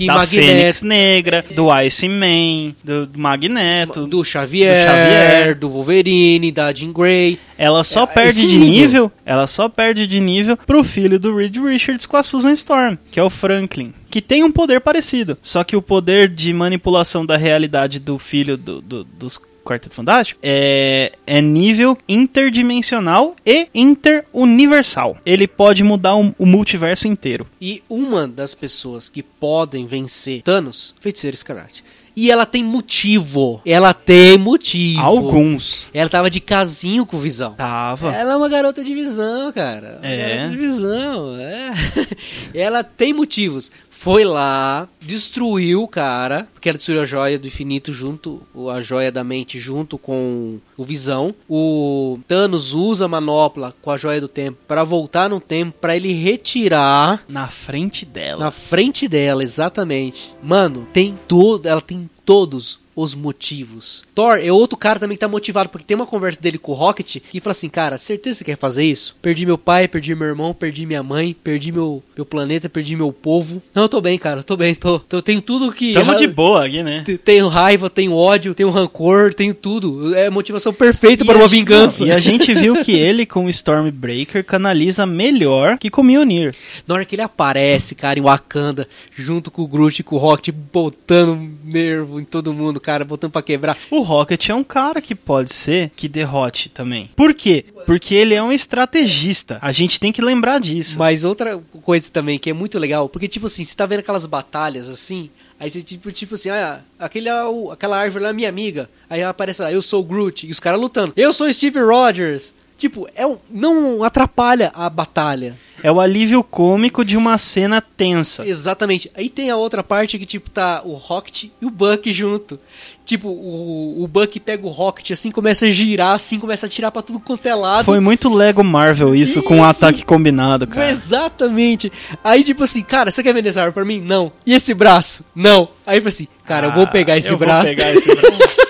[0.01, 4.07] Que da Magneto- Fênix Negra, do Iceman, do do Magneto.
[4.07, 5.55] Do Xavier, Do Xavier.
[5.59, 7.39] do Wolverine, da Jean Grey.
[7.59, 8.69] Ela só É, perde de nível.
[8.71, 9.13] nível.
[9.27, 13.21] ela só perde de nível pro filho do Reed Richards com a Susan Storm, que
[13.21, 17.37] é o Franklin, que tem um poder parecido, só que o poder de manipulação da
[17.37, 25.17] realidade do filho do- do- dos Quarteto Fantástico é, é nível interdimensional e interuniversal.
[25.25, 27.47] Ele pode mudar o, o multiverso inteiro.
[27.61, 31.85] E uma das pessoas que podem vencer Thanos, Feiticeira Escarlate.
[32.21, 33.63] E ela tem motivo.
[33.65, 35.01] Ela tem motivo.
[35.01, 35.87] Alguns.
[35.95, 37.55] Ela tava de casinho com o Visão.
[37.55, 38.15] Tava.
[38.15, 39.99] Ela é uma garota de visão, cara.
[40.03, 40.29] Uma É.
[40.37, 41.71] garota de visão, é.
[42.53, 43.73] Ela tem motivos.
[43.91, 48.41] Foi lá, destruiu o cara, porque ela destruiu a joia do infinito junto,
[48.75, 51.35] a joia da mente junto com o Visão.
[51.47, 55.95] O Thanos usa a manopla com a joia do tempo pra voltar no tempo, pra
[55.97, 58.45] ele retirar Na frente dela.
[58.45, 60.35] na frente dela, exatamente.
[60.43, 64.05] Mano, tem todo, ela tem todos os motivos.
[64.15, 66.75] Thor é outro cara também que tá motivado, porque tem uma conversa dele com o
[66.75, 69.17] Rocket e fala assim, cara, certeza que você quer fazer isso?
[69.23, 73.13] Perdi meu pai, perdi meu irmão, perdi minha mãe, perdi meu, meu planeta, perdi meu
[73.13, 73.63] povo.
[73.75, 75.95] Não, eu tô bem, cara, eu tô bem, tô, tô tenho tudo que...
[75.95, 77.05] Tamo de boa aqui, né?
[77.25, 80.15] Tenho raiva, tenho ódio, tenho rancor, tenho tudo.
[80.15, 82.01] É a motivação perfeita para E a uma gente- vingança.
[82.05, 86.05] não, e a gente viu que ele com o Stormbreaker canaliza melhor que com o
[86.05, 86.55] Mjolnir.
[86.87, 88.87] Na hora que ele aparece, cara, em Wakanda,
[89.17, 93.33] junto com o Groot e com o Rocket, botando nervo em todo mundo, cara, botando
[93.33, 93.77] pra quebrar.
[93.91, 97.11] O Rocket é um cara que pode ser que derrote também.
[97.15, 97.65] Por quê?
[97.87, 99.59] Porque ele é um estrategista.
[99.61, 100.99] A gente tem que lembrar disso.
[100.99, 104.27] Mas outra coisa também que é muito legal, porque tipo assim, você tá vendo aquelas
[104.27, 107.33] batalhas assim, aí você tipo, tipo assim, ah, aquele é
[107.71, 108.89] aquela árvore lá é minha amiga.
[109.09, 111.13] Aí aparece lá, eu sou o Groot, e os caras lutando.
[111.17, 112.55] Eu sou o Steve Rogers.
[112.81, 115.55] Tipo, é um, não atrapalha a batalha.
[115.83, 118.47] É o alívio cômico de uma cena tensa.
[118.49, 119.11] Exatamente.
[119.15, 122.59] Aí tem a outra parte que, tipo, tá o Rocket e o Buck junto.
[123.05, 126.91] Tipo, o, o Buck pega o Rocket assim, começa a girar, assim, começa a tirar
[126.91, 127.85] pra tudo quanto é lado.
[127.85, 129.67] Foi muito Lego Marvel isso, com um Isso.
[129.67, 130.89] ataque combinado, cara.
[130.91, 131.93] Exatamente.
[132.25, 134.01] Aí, tipo assim, cara, você quer vender essa arma pra mim?
[134.01, 134.33] Não.
[134.47, 135.23] E esse braço?
[135.35, 135.69] Não.
[135.87, 137.67] Aí eu falei assim, cara, eu vou pegar esse Ah, eu vou braço.
[137.67, 138.57] pegar esse braço.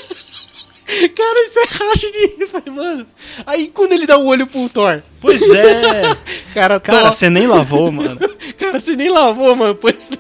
[1.14, 2.70] cara, isso é racha de rir.
[2.70, 3.06] Mano.
[3.46, 5.02] Aí quando ele dá o olho pro Thor.
[5.20, 6.02] pois é.
[6.54, 8.18] Cara, Cara, você nem lavou, mano.
[8.58, 9.74] Cara, você nem lavou, mano.
[9.74, 10.10] Pois...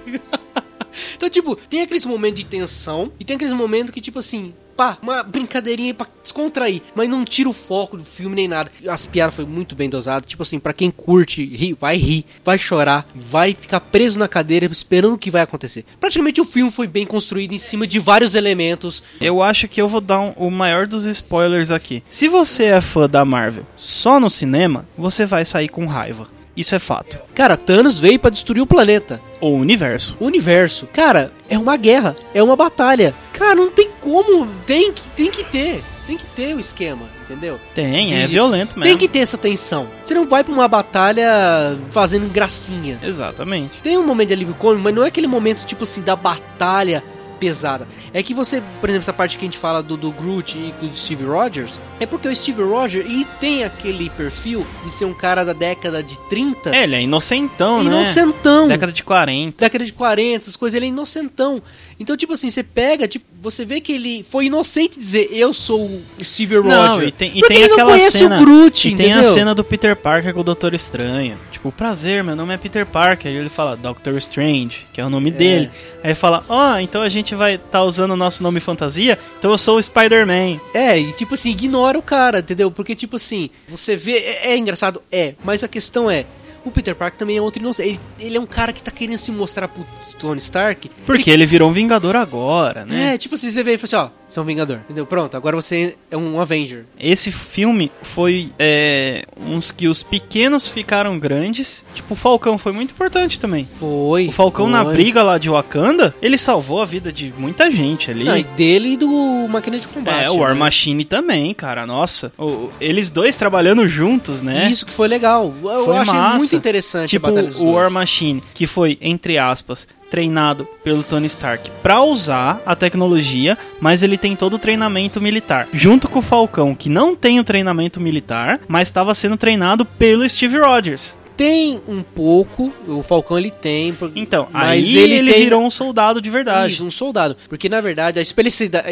[1.14, 4.96] então, tipo, tem aqueles momentos de tensão e tem aqueles momentos que, tipo assim, pá,
[5.02, 8.70] uma brincadeirinha pra descontrair, mas não tira o foco do filme nem nada.
[8.88, 10.26] As piadas foi muito bem dosadas.
[10.26, 14.64] Tipo assim, pra quem curte, ri, vai rir, vai chorar, vai ficar preso na cadeira
[14.64, 15.84] esperando o que vai acontecer.
[16.00, 19.02] Praticamente o filme foi bem construído em cima de vários elementos.
[19.20, 22.02] Eu acho que eu vou dar um- o maior dos spoilers aqui.
[22.08, 26.26] Se você é fã da Marvel só no cinema, você vai sair com raiva.
[26.60, 27.18] Isso é fato.
[27.34, 29.20] Cara, Thanos veio pra destruir o planeta.
[29.40, 30.16] O universo.
[30.20, 30.86] O universo.
[30.92, 33.14] Cara, é uma guerra, é uma batalha.
[33.32, 35.82] Cara, não tem como, tem que, tem que ter.
[36.06, 37.58] Tem que ter o esquema, entendeu?
[37.74, 38.82] Tem, é De- violento mesmo.
[38.82, 39.86] Tem que ter essa tensão.
[40.04, 42.98] Você não vai pra uma batalha fazendo gracinha.
[43.02, 43.74] Exatamente.
[43.82, 47.02] Tem um momento de alívio cômico, mas não é aquele momento, tipo assim, da batalha
[47.40, 47.88] pesada.
[48.12, 50.72] É que você, por exemplo, essa parte que a gente fala do, do Groot e
[50.86, 55.14] do Steve Rogers, é porque o Steve Rogers, ele tem aquele perfil de ser um
[55.14, 57.90] cara da década de 30, É, ele é inocentão, né?
[57.90, 58.68] inocentão.
[58.68, 59.58] Década de 40.
[59.58, 61.62] década de 40, essas coisas, ele é inocentão.
[61.98, 65.84] Então, tipo assim, você pega, tipo, você vê que ele foi inocente dizer eu sou
[65.86, 66.72] o Steve Rogers.
[66.72, 69.12] Não, e tem, e porque tem ele não aquela conhece cena, o Groot, e tem
[69.12, 69.32] a entendeu?
[69.34, 71.38] cena do Peter Parker com o Doutor Estranho.
[71.60, 73.30] Tipo, prazer, meu nome é Peter Parker.
[73.30, 75.70] E ele fala Doctor Strange, que é o nome dele.
[76.02, 79.58] Aí fala, ó, então a gente vai estar usando o nosso nome fantasia, então eu
[79.58, 80.58] sou o Spider-Man.
[80.72, 82.70] É, e tipo assim, ignora o cara, entendeu?
[82.70, 84.12] Porque, tipo assim, você vê.
[84.12, 85.02] É, é engraçado?
[85.12, 86.24] É, mas a questão é.
[86.64, 87.88] O Peter Parker também é outro inocente.
[87.88, 89.86] Ele, ele é um cara que tá querendo se mostrar pro
[90.18, 90.90] Tony Stark.
[91.06, 93.14] Porque ele virou um Vingador agora, né?
[93.14, 95.06] É, tipo assim, você vê e fala assim, ó, você é um Vingador, entendeu?
[95.06, 96.84] Pronto, agora você é um Avenger.
[96.98, 101.82] Esse filme foi é, uns que os pequenos ficaram grandes.
[101.94, 103.68] Tipo, o Falcão foi muito importante também.
[103.78, 104.28] Foi.
[104.28, 104.72] O Falcão foi.
[104.72, 108.24] na briga lá de Wakanda, ele salvou a vida de muita gente ali.
[108.24, 110.24] Não, e dele e do Máquina de Combate.
[110.24, 110.60] É, o War né?
[110.60, 111.86] Machine também, cara.
[111.86, 114.70] Nossa, O- eles dois trabalhando juntos, né?
[114.70, 115.52] Isso que foi legal.
[115.62, 116.38] Eu Foi achei massa.
[116.38, 117.90] muito interessante Tipo, a batalha dos o War.
[117.90, 124.18] Machine, que foi, entre aspas, treinado pelo Tony Stark pra usar a tecnologia, mas ele
[124.18, 125.68] tem todo o treinamento militar.
[125.72, 130.28] Junto com o Falcão, que não tem o treinamento militar, mas estava sendo treinado pelo
[130.28, 131.14] Steve Rogers.
[131.40, 135.70] Tem um pouco, o Falcão ele tem, Então, mas aí ele, ele, tem virou um
[135.70, 136.74] soldado de verdade.
[136.74, 138.22] Isso, um soldado, porque na verdade a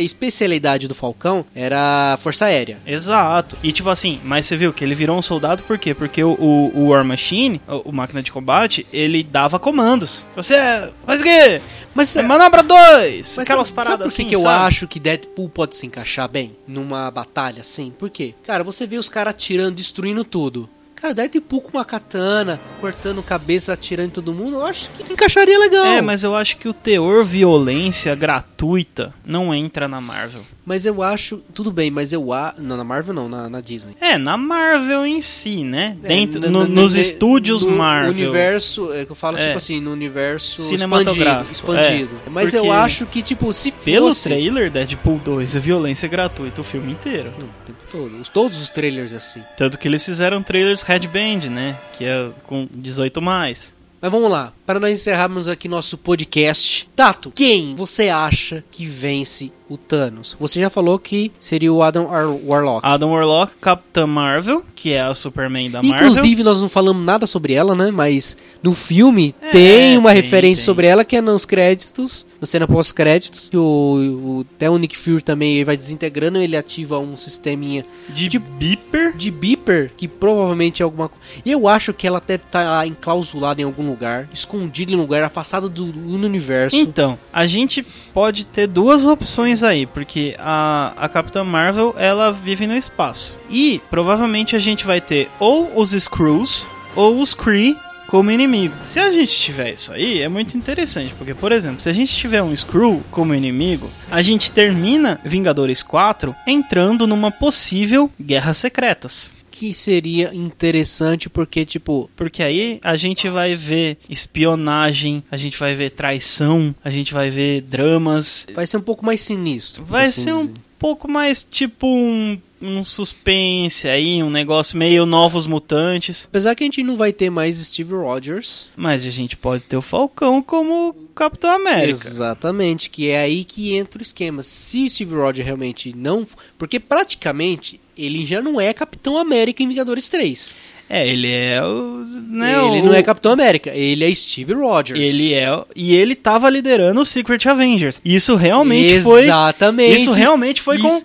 [0.00, 2.78] especialidade, do Falcão era a Força Aérea.
[2.86, 3.54] Exato.
[3.62, 5.92] E tipo assim, mas você viu que ele virou um soldado por quê?
[5.92, 6.30] Porque o,
[6.74, 10.24] o, War Machine, o, o máquina de combate, ele dava comandos.
[10.34, 10.90] Você é.
[11.04, 11.60] Faz o quê?
[11.94, 13.34] Mas, Manobra 2!
[13.36, 14.28] mas Aquelas sabe, paradas sabe por que, assim.
[14.28, 14.66] que eu sabe?
[14.68, 17.90] acho que Deadpool pode se encaixar bem numa batalha assim?
[17.90, 18.34] Por quê?
[18.42, 20.68] Cara, você vê os caras atirando, destruindo tudo.
[21.00, 25.58] Cara, Deadpool com uma katana, cortando cabeça, atirando em todo mundo, eu acho que encaixaria
[25.58, 25.86] legal.
[25.86, 30.42] É, mas eu acho que o teor violência gratuita não entra na Marvel.
[30.66, 31.38] Mas eu acho.
[31.54, 32.60] Tudo bem, mas eu acho.
[32.60, 33.96] Não, na Marvel não, na, na Disney.
[34.00, 35.96] É, na Marvel em si, né?
[36.04, 38.10] É, Dentro, no- no- no- nos no- estúdios no Marvel.
[38.10, 39.46] universo, é que eu falo É.
[39.46, 41.84] tipo assim, no universo Cinematográfico, expandido.
[41.86, 42.10] expandido.
[42.26, 42.30] é.
[42.30, 44.24] Mas eu acho que, tipo, se Pelo fosse...
[44.28, 47.32] trailer, Deadpool 2 é violência gratuita o filme inteiro.
[47.38, 48.20] Não, o tempo todo.
[48.20, 49.42] Os- Todos os trailers assim.
[49.56, 51.76] Tanto que eles fizeram trailers headband, né?
[51.96, 53.76] Que é com 18 mais.
[54.00, 56.88] Mas vamos lá, para nós encerrarmos aqui nosso podcast.
[56.94, 60.36] Tato, quem você acha que vence o Thanos?
[60.38, 62.86] Você já falou que seria o Adam Ar- Warlock.
[62.86, 65.98] Adam Warlock, Capitã Marvel, que é a Superman da Marvel.
[66.06, 67.90] Inclusive, nós não falamos nada sobre ela, né?
[67.90, 70.66] Mas no filme É, tem uma tem, referência tem.
[70.66, 73.48] sobre ela que é nos créditos, na cena pós-créditos.
[73.48, 77.84] que O, o, até o Nick Fury também ele vai desintegrando, ele ativa um sisteminha
[78.08, 79.16] de de- Beeper.
[79.16, 81.24] de beeper, que provavelmente é alguma coisa.
[81.44, 85.22] E eu acho que ela deve estar enclausulada em algum lugar, escondida em um lugar,
[85.22, 86.76] afastada do, do universo.
[86.76, 87.82] Então, a gente
[88.12, 93.36] pode ter duas opções aí, porque a, a Capitã Marvel, ela vive no espaço.
[93.50, 96.64] E provavelmente a gente vai ter ou os Skrulls
[96.96, 97.76] ou os Kree
[98.08, 98.74] como inimigo.
[98.86, 102.12] Se a gente tiver isso aí, é muito interessante, porque, por exemplo, se a gente
[102.16, 109.36] tiver um Skrull como inimigo, a gente termina Vingadores 4 entrando numa possível Guerra Secretas.
[109.50, 115.74] Que seria interessante porque, tipo, Porque aí a gente vai ver espionagem, a gente vai
[115.74, 118.46] ver traição, a gente vai ver dramas.
[118.54, 119.84] vai ser um pouco mais sinistro.
[119.84, 125.46] Vai assim ser um pouco mais tipo um, um suspense aí, um negócio meio novos
[125.46, 126.24] mutantes.
[126.28, 128.68] Apesar que a gente não vai ter mais Steve Rogers.
[128.76, 131.90] Mas a gente pode ter o Falcão como Capitão América.
[131.90, 134.42] Exatamente, que é aí que entra o esquema.
[134.42, 136.26] Se Steve Rogers realmente não.
[136.56, 140.56] Porque praticamente ele já não é Capitão América em Vingadores 3.
[140.90, 142.02] É, ele é o.
[142.30, 144.98] Né, ele o- não é Capitão América, ele é Steve Rogers.
[144.98, 145.46] Ele é.
[145.76, 148.00] E ele tava liderando o Secret Avengers.
[148.04, 149.24] Isso realmente foi.
[149.24, 150.00] Exatamente.
[150.00, 151.02] Isso realmente foi com-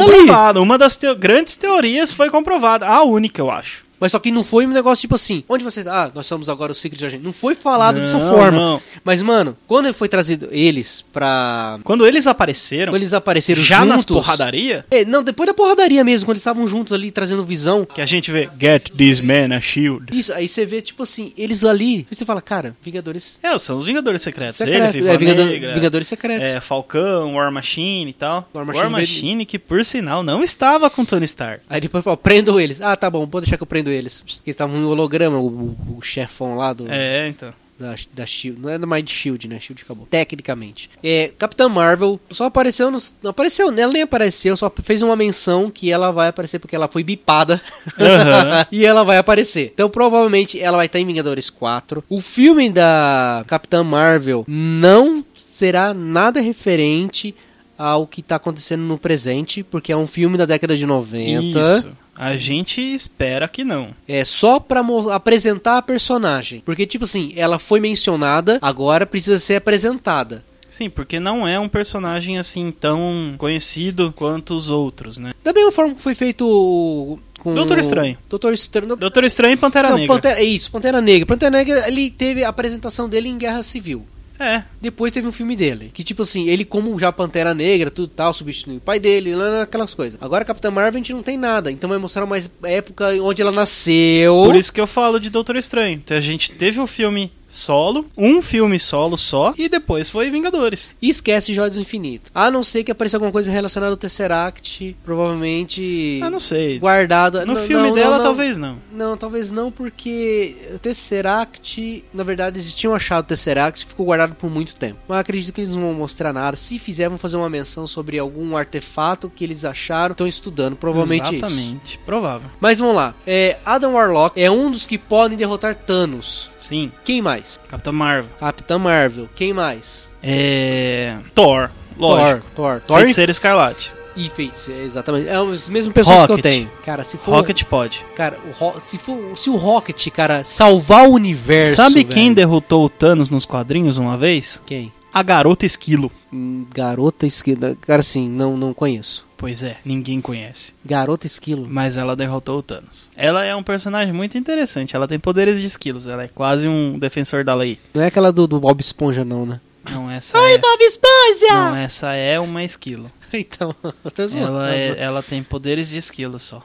[0.00, 0.64] Isso comprovado, ali.
[0.64, 2.86] Uma das grandes teorias foi comprovada.
[2.86, 3.89] A única, eu acho.
[4.00, 5.84] Mas só que não foi um negócio tipo assim, onde você.
[5.86, 7.22] Ah, nós somos agora o Secret Agent.
[7.22, 8.58] Não foi falado dessa Não, forma.
[8.58, 8.82] não.
[9.04, 11.78] Mas, mano, quando foi trazido eles pra.
[11.84, 14.16] Quando eles apareceram, Quando eles apareceram já nas juntos.
[14.16, 17.84] porradaria, É, não, depois da porradaria mesmo, quando eles estavam juntos ali trazendo visão.
[17.84, 20.16] que a gente vê Get this man a shield.
[20.16, 22.06] Isso, aí você vê, tipo assim, eles ali.
[22.10, 23.38] Aí você fala, cara, Vingadores.
[23.42, 24.56] É, são os Vingadores Secretos.
[24.56, 26.48] Secreto, Ele, é, Vingador- Negra, Vingadores Secretos.
[26.48, 28.48] é, Falcão, War Machine e tal.
[28.54, 31.62] War War Machine Machine, veio- que por sinal não estava com Tony Stark.
[31.68, 32.80] Aí depois fala, prendo eles.
[32.80, 34.22] Ah, tá bom, pode deixar que eu prendo eles.
[34.26, 36.86] Eles estavam em holograma, o, o- chefão lá do.
[36.90, 37.52] É, então.
[37.78, 38.60] Da, da Shield.
[38.60, 39.58] Não é mais de Shield, né?
[39.58, 40.06] Shield acabou.
[40.10, 40.90] Tecnicamente.
[41.02, 43.10] É, Capitã Marvel só apareceu nos.
[43.22, 46.88] Não apareceu, ela nem apareceu, só fez uma menção que ela vai aparecer porque ela
[46.88, 47.58] foi bipada.
[47.98, 48.66] Aham.
[48.70, 49.70] e ela vai aparecer.
[49.72, 52.04] Então provavelmente ela vai estar em Vingadores 4.
[52.06, 57.34] O filme da Capitã Marvel não será nada referente
[57.78, 61.58] ao que tá acontecendo no presente, porque é um filme da década de 90.
[61.58, 61.88] Isso.
[62.14, 63.90] A gente espera que não.
[64.06, 66.62] É só pra mo- apresentar a personagem.
[66.64, 70.44] Porque, tipo assim, ela foi mencionada, agora precisa ser apresentada.
[70.68, 75.32] Sim, porque não é um personagem assim tão conhecido quanto os outros, né?
[75.42, 77.54] Da mesma forma que foi feito o- com.
[77.54, 78.16] Doutor Estranho.
[78.28, 78.96] Doutor Estranho.
[78.96, 80.14] Doutor Estranho e Pantera Não, Negra.
[80.14, 81.26] Pantera, é isso, Pantera Negra.
[81.26, 84.06] Pantera Negra, ele teve a apresentação dele em Guerra Civil.
[84.40, 85.90] É, Depois teve um filme dele.
[85.92, 89.62] Que, tipo assim, ele, como já Pantera Negra, tudo tal, substituiu o pai dele, lá,
[89.62, 90.18] aquelas coisas.
[90.22, 91.70] Agora, Capitã Marvel, a gente não tem nada.
[91.70, 94.34] Então vai mostrar mais época onde ela nasceu.
[94.44, 95.96] por isso que eu falo de Doutor Estranho.
[96.02, 100.94] Então a gente teve o filme solo, um filme solo só, e depois foi Vingadores.
[101.02, 102.30] E esquece Joias do Infinito.
[102.34, 106.78] A não ser que apareça alguma coisa relacionada ao Tesseract, provavelmente Ah, não sei.
[106.78, 107.44] guardada.
[107.44, 108.76] No Não, filme não, dela, não, talvez não.
[108.92, 114.06] Não, talvez não, porque o Tesseract, na verdade, eles tinham achado o Tesseract e ficou
[114.06, 114.98] guardado por muito tempo.
[115.08, 116.56] Mas acredito que eles não vão mostrar nada.
[116.56, 121.24] Se fizer, vão fazer uma menção sobre algum artefato que eles acharam, estão estudando, provavelmente
[121.36, 121.44] isso.
[121.44, 121.98] Exatamente.
[122.06, 122.48] Provável.
[122.60, 123.14] Mas vamos lá.
[123.26, 126.50] É, Adam Warlock é um dos que podem derrotar Thanos.
[126.60, 126.92] Sim.
[127.04, 127.58] Quem mais?
[127.68, 128.30] Capitã Marvel.
[128.38, 129.28] Capitã Marvel.
[129.34, 130.08] Quem mais?
[130.22, 131.16] É.
[131.34, 131.70] Thor.
[131.98, 132.46] Lógico.
[132.54, 132.72] Thor.
[132.76, 132.82] Thor.
[132.86, 133.92] Thor, Feiticeiro Escarlate.
[134.16, 135.28] E feiticeiro, exatamente.
[135.28, 136.42] É as mesmas pessoas que eu Rocket.
[136.42, 136.70] tenho.
[136.84, 137.32] Cara, se for.
[137.32, 138.04] Rocket pode.
[138.16, 141.76] Cara, o Ro- se, for, se o Rocket, cara, salvar o universo.
[141.76, 142.34] Sabe quem velho.
[142.34, 144.60] derrotou o Thanos nos quadrinhos uma vez?
[144.66, 144.92] Quem?
[145.12, 146.10] A garota esquilo.
[146.32, 147.76] Hum, Garota esquilo.
[147.80, 149.26] Cara, assim, não, não conheço.
[149.36, 150.72] Pois é, ninguém conhece.
[150.84, 151.66] Garota esquilo.
[151.68, 153.08] Mas ela derrotou o Thanos.
[153.16, 154.94] Ela é um personagem muito interessante.
[154.94, 156.06] Ela tem poderes de esquilos.
[156.06, 157.78] Ela é quase um defensor da lei.
[157.94, 159.60] Não é aquela do, do Bob Esponja, não, né?
[159.90, 160.58] Não, essa é.
[160.58, 161.54] Bob Esponja!
[161.54, 163.10] Não, essa é uma esquilo.
[163.32, 163.72] Então,
[164.04, 164.46] eu tô zoando.
[164.48, 166.60] Ela, é- ela tem poderes de esquilo só.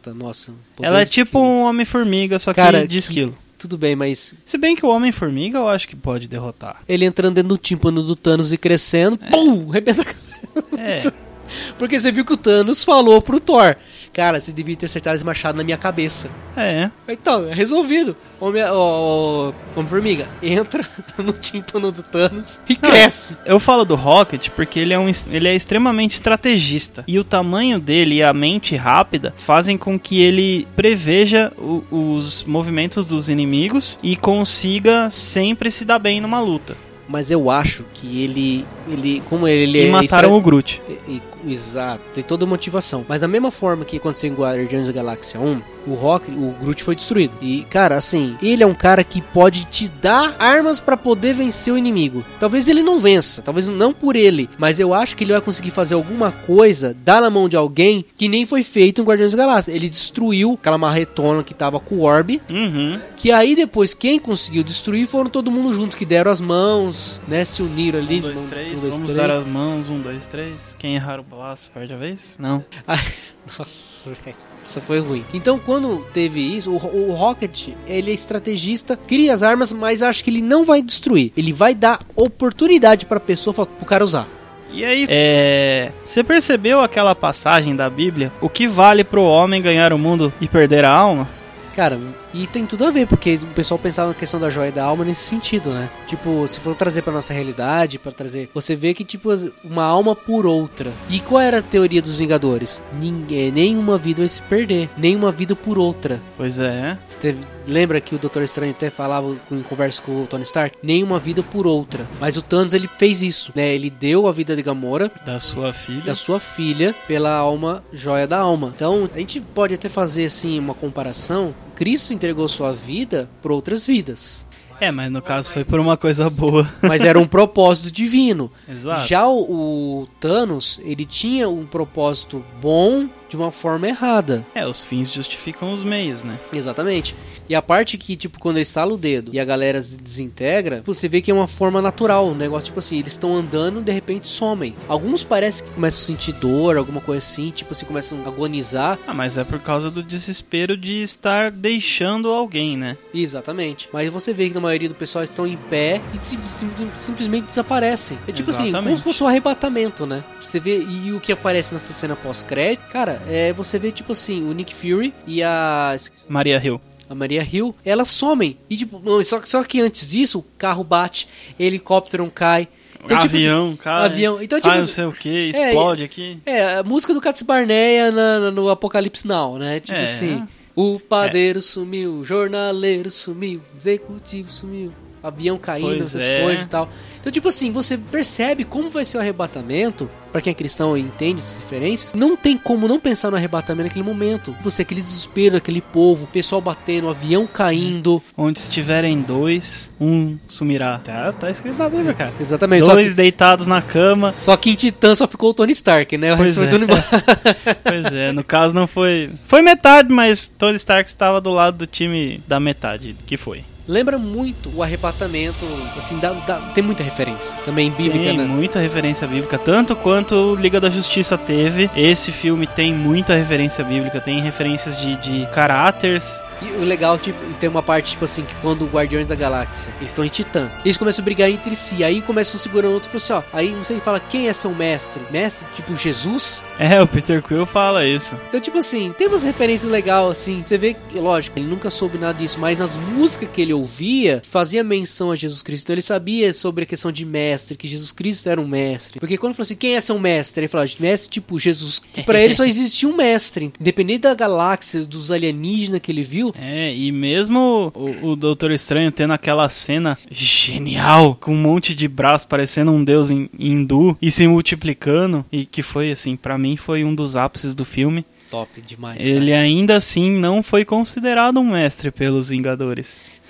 [0.00, 0.52] Tá- Nossa.
[0.80, 3.36] Ela é tipo um Homem-Formiga, só que Cara, de esquilo.
[3.62, 6.82] Tudo bem, mas Se bem que o Homem-Formiga eu acho que pode derrotar.
[6.88, 10.78] ele entrando dentro do tímpano do Thanos e crescendo, pum, arrebenta a cabeça.
[10.78, 11.12] É,
[11.78, 13.76] Porque você viu que o Thanos falou pro Thor:
[14.12, 16.28] Cara, você devia ter acertado esse machado na minha cabeça.
[16.56, 16.90] é.
[17.08, 18.14] Então, é resolvido.
[18.38, 20.84] Homem, ó, Homem Formiga entra
[21.16, 23.36] no tímpano do Thanos e cresce.
[23.46, 27.04] Eu falo do Rocket porque ele é, um, ele é extremamente estrategista.
[27.08, 32.44] E o tamanho dele e a mente rápida fazem com que ele preveja o- os
[32.44, 36.76] movimentos dos inimigos e consiga sempre se dar bem numa luta.
[37.08, 38.64] Mas eu acho que ele.
[38.88, 39.90] Ele como ele e é.
[39.90, 40.80] mataram o Groot.
[40.88, 43.04] E- e- Exato, tem toda a motivação.
[43.08, 46.84] Mas da mesma forma que aconteceu em Guardiões da Galáxia 1, o Rock, o Groot
[46.84, 47.32] foi destruído.
[47.42, 51.74] E, cara, assim, ele é um cara que pode te dar armas pra poder vencer
[51.74, 52.24] o inimigo.
[52.38, 55.72] Talvez ele não vença, talvez não por ele, mas eu acho que ele vai conseguir
[55.72, 59.38] fazer alguma coisa, dar na mão de alguém que nem foi feito em Guardiões da
[59.38, 59.72] Galáxia.
[59.72, 63.00] Ele destruiu aquela marretona que tava com o Orb, Uhum.
[63.16, 67.44] que aí depois quem conseguiu destruir foram todo mundo junto, que deram as mãos, né,
[67.44, 68.18] se uniram ali.
[68.18, 68.82] Um, dois, Um, três.
[68.82, 69.28] dois, Vamos três.
[69.28, 69.88] dar as mãos.
[69.88, 70.76] Um, dois, três.
[70.78, 72.36] Quem errar o passo perde a vez?
[72.40, 72.64] Não.
[73.58, 74.36] Nossa, velho.
[74.64, 75.24] Isso foi ruim.
[75.34, 80.22] Então, quando teve isso, o, o Rocket, ele é estrategista, cria as armas, mas acho
[80.22, 81.32] que ele não vai destruir.
[81.36, 84.26] Ele vai dar oportunidade pra pessoa, pro cara usar.
[84.70, 85.92] E aí, é.
[86.04, 88.32] Você percebeu aquela passagem da Bíblia?
[88.40, 91.28] O que vale pro homem ganhar o mundo e perder a alma?
[91.76, 91.98] Cara,
[92.34, 95.04] e tem tudo a ver, porque o pessoal pensava na questão da joia da alma
[95.04, 95.88] nesse sentido, né?
[96.06, 98.50] Tipo, se for trazer pra nossa realidade, pra trazer.
[98.54, 99.28] Você vê que, tipo,
[99.64, 100.92] uma alma por outra.
[101.08, 102.82] E qual era a teoria dos Vingadores?
[103.00, 106.20] Ninguém, nenhuma vida vai se perder, nenhuma vida por outra.
[106.36, 106.96] Pois é.
[107.22, 110.76] Teve- lembra que o Doutor Estranho até falava com- em conversa com o Tony Stark?
[110.82, 112.04] Nenhuma vida por outra.
[112.20, 113.72] Mas o Thanos ele fez isso, né?
[113.74, 116.02] Ele deu a vida de Gamora Da sua filha.
[116.02, 118.72] da sua filha pela alma joia da alma.
[118.74, 121.54] Então a gente pode até fazer assim uma comparação.
[121.76, 124.44] Cristo entregou sua vida por outras vidas,
[124.80, 126.68] É, mas no caso foi por uma coisa boa.
[126.82, 128.50] mas era um propósito divino.
[128.68, 129.06] Exato.
[129.06, 134.44] Já o, o Thanos ele tinha um propósito bom de uma forma errada.
[134.54, 136.38] É, os fins justificam os meios, né?
[136.52, 137.16] Exatamente.
[137.48, 140.82] E a parte que, tipo, quando ele estala o dedo e a galera se desintegra,
[140.84, 142.28] você vê que é uma forma natural.
[142.28, 144.74] Um negócio, tipo assim, eles estão andando de repente somem.
[144.86, 148.98] Alguns parece que começam a sentir dor, alguma coisa assim, tipo assim, começam a agonizar.
[149.06, 152.96] Ah, mas é por causa do desespero de estar deixando alguém, né?
[153.14, 153.88] Exatamente.
[153.92, 156.70] Mas você vê que na maioria do pessoal estão em pé e sim- sim-
[157.00, 158.18] simplesmente desaparecem.
[158.28, 158.98] É tipo assim, como Exatamente.
[158.98, 160.22] se fosse um arrebatamento, né?
[160.38, 164.48] Você vê, e o que aparece na cena pós-crédito, cara, é você vê, tipo assim,
[164.48, 165.96] o Nick Fury e a
[166.28, 166.80] Maria Hill.
[167.08, 168.56] a Maria Hill, elas somem.
[168.70, 172.68] E tipo, só, só que antes disso, o carro bate, helicóptero cai.
[173.04, 174.04] Então, tipo avião, assim, cara.
[174.04, 174.40] avião.
[174.40, 176.38] Então, tipo, ah, não sei o que, explode aqui.
[176.46, 179.80] É, a música do Cats Barneia na- no Apocalipse Now, né?
[179.80, 180.02] Tipo É.
[180.04, 180.46] assim,
[180.76, 184.92] o padeiro sumiu, o jornaleiro sumiu, executivo sumiu,
[185.22, 186.42] avião caindo, Pois essas é.
[186.42, 186.88] coisas e tal.
[187.20, 191.00] Então, tipo assim, você percebe como vai ser o arrebatamento, pra quem é cristão e
[191.00, 194.56] entende essas diferenças, não tem como não pensar no arrebatamento naquele momento.
[194.64, 198.20] Você, aquele desespero daquele povo, pessoal batendo, avião caindo.
[198.36, 200.98] Onde estiverem dois, um sumirá.
[200.98, 202.32] Tá, tá escrito na Bíblia, cara.
[202.40, 202.84] Exatamente.
[202.84, 204.34] Dois que, deitados na cama.
[204.36, 206.34] só que em Titã só ficou o Tony Stark, né?
[206.34, 206.78] O Pois resto é.
[206.78, 207.04] embora.
[207.84, 209.30] Pois é, no caso não foi.
[209.44, 213.64] Foi metade, mas Tony Stark estava do lado do time da metade, que foi.
[213.88, 215.64] Lembra muito o arrebatamento,
[215.98, 217.56] assim, dá, dá- tem muita referência.
[217.64, 218.44] Também bíblica, Tem né?
[218.44, 221.90] muita referência bíblica, tanto quanto Liga da Justiça teve.
[221.96, 226.40] Esse filme tem muita referência bíblica, tem referências de, de caráteres.
[226.62, 229.92] E o legal, tipo, tem uma parte, tipo assim, que quando o Guardiões da Galáxia,
[229.98, 232.94] eles estão em Titã, eles começam a brigar entre si, aí começam um segurando o
[232.94, 235.22] outro e falam assim, ó, aí não sei, fala, quem é seu mestre?
[235.30, 236.62] Mestre, tipo, Jesus?
[236.78, 238.36] É, o Peter Quill fala isso.
[238.48, 242.18] Então, tipo assim, tem umas referências legais, assim, você vê, que, lógico, ele nunca soube
[242.18, 246.02] nada disso, mas nas músicas que ele ouvia, fazia menção a Jesus Cristo, então ele
[246.02, 249.18] sabia sobre a questão de mestre, que Jesus Cristo era um mestre.
[249.18, 250.60] Porque quando falou assim, quem é seu mestre?
[250.60, 255.04] Ele falou, mestre, tipo, Jesus, que pra ele só existia um mestre, independente da galáxia,
[255.04, 256.66] dos alienígenas que ele viu, mundo.
[256.66, 262.06] É, e mesmo o, o Doutor Estranho tendo aquela cena genial, com um monte de
[262.08, 266.76] braço parecendo um deus hin- hindu e se multiplicando, e que foi, assim, pra mim
[266.76, 268.24] foi um dos ápices do filme.
[268.50, 269.26] Top demais.
[269.26, 273.40] Ele ainda assim não foi considerado um mestre pelos Vingadores.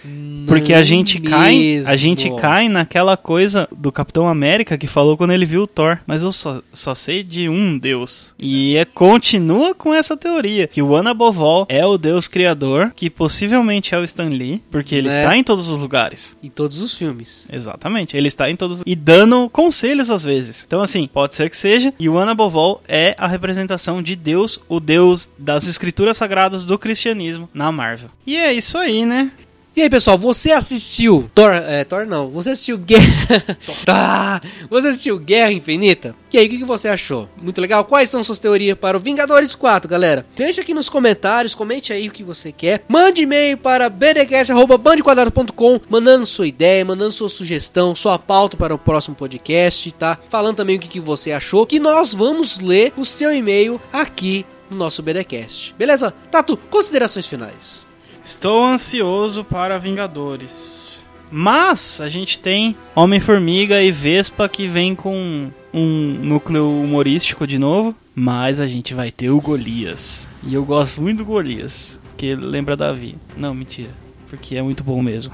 [0.46, 1.96] Porque a gente cai, a mesmo.
[1.96, 5.98] gente cai naquela coisa do Capitão América que falou quando ele viu o Thor.
[6.06, 8.34] Mas eu só, só sei de um deus.
[8.38, 13.94] E é, continua com essa teoria que o Anabovol é o deus criador, que possivelmente
[13.94, 15.18] é o Stan Lee, porque ele Né?
[15.22, 16.36] está em todos os lugares.
[16.42, 17.46] Em todos os filmes.
[17.52, 20.64] Exatamente, ele está em todos e dando conselhos às vezes.
[20.66, 21.92] Então assim, pode ser que seja.
[21.98, 27.48] E o Anabovol é a representação de Deus, o Deus das escrituras sagradas do cristianismo
[27.52, 28.08] na Marvel.
[28.26, 29.30] E é isso aí, né?
[29.74, 33.56] E aí, pessoal, você assistiu Thor, é, Thor não, você assistiu Guerra...
[33.86, 36.14] tá, você assistiu Guerra Infinita?
[36.30, 37.26] E aí, o que, que você achou?
[37.40, 37.82] Muito legal?
[37.86, 40.26] Quais são suas teorias para o Vingadores 4, galera?
[40.36, 42.84] Deixa aqui nos comentários, comente aí o que você quer.
[42.86, 49.16] Mande e-mail para bdcast.bandequadrado.com mandando sua ideia, mandando sua sugestão, sua pauta para o próximo
[49.16, 50.18] podcast, tá?
[50.28, 54.44] Falando também o que, que você achou, que nós vamos ler o seu e-mail aqui
[54.68, 55.74] no nosso BDcast.
[55.78, 56.12] Beleza?
[56.30, 57.81] Tatu, considerações finais.
[58.24, 61.02] Estou ansioso para Vingadores.
[61.30, 67.94] Mas a gente tem Homem-Formiga e Vespa que vem com um núcleo humorístico de novo.
[68.14, 70.28] Mas a gente vai ter o Golias.
[70.42, 71.98] E eu gosto muito do Golias.
[72.16, 73.16] Que lembra Davi.
[73.36, 73.90] Não, mentira.
[74.28, 75.32] Porque é muito bom mesmo.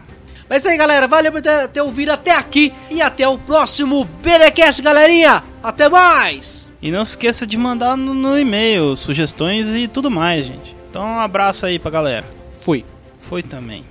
[0.49, 1.09] Mas é isso aí, galera.
[1.09, 2.73] Valeu por ter, ter ouvido até aqui.
[2.91, 5.43] E até o próximo BDcast, galerinha.
[5.63, 6.69] Até mais.
[6.81, 10.77] E não se esqueça de mandar no, no e-mail sugestões e tudo mais, gente.
[10.89, 12.38] Então um abraço aí pra galera.
[12.59, 12.85] Fui.
[13.29, 13.85] Foi também.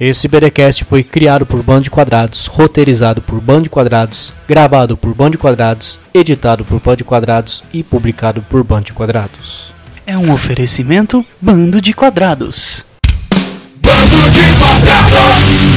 [0.00, 5.14] Esse BDcast foi criado por Band de Quadrados, roteirizado por Band de Quadrados, gravado por
[5.14, 9.74] Band de Quadrados, editado por Band de Quadrados e publicado por Band de Quadrados.
[10.06, 12.86] É um oferecimento Bando de Quadrados.
[13.82, 15.69] Bando de quadrados!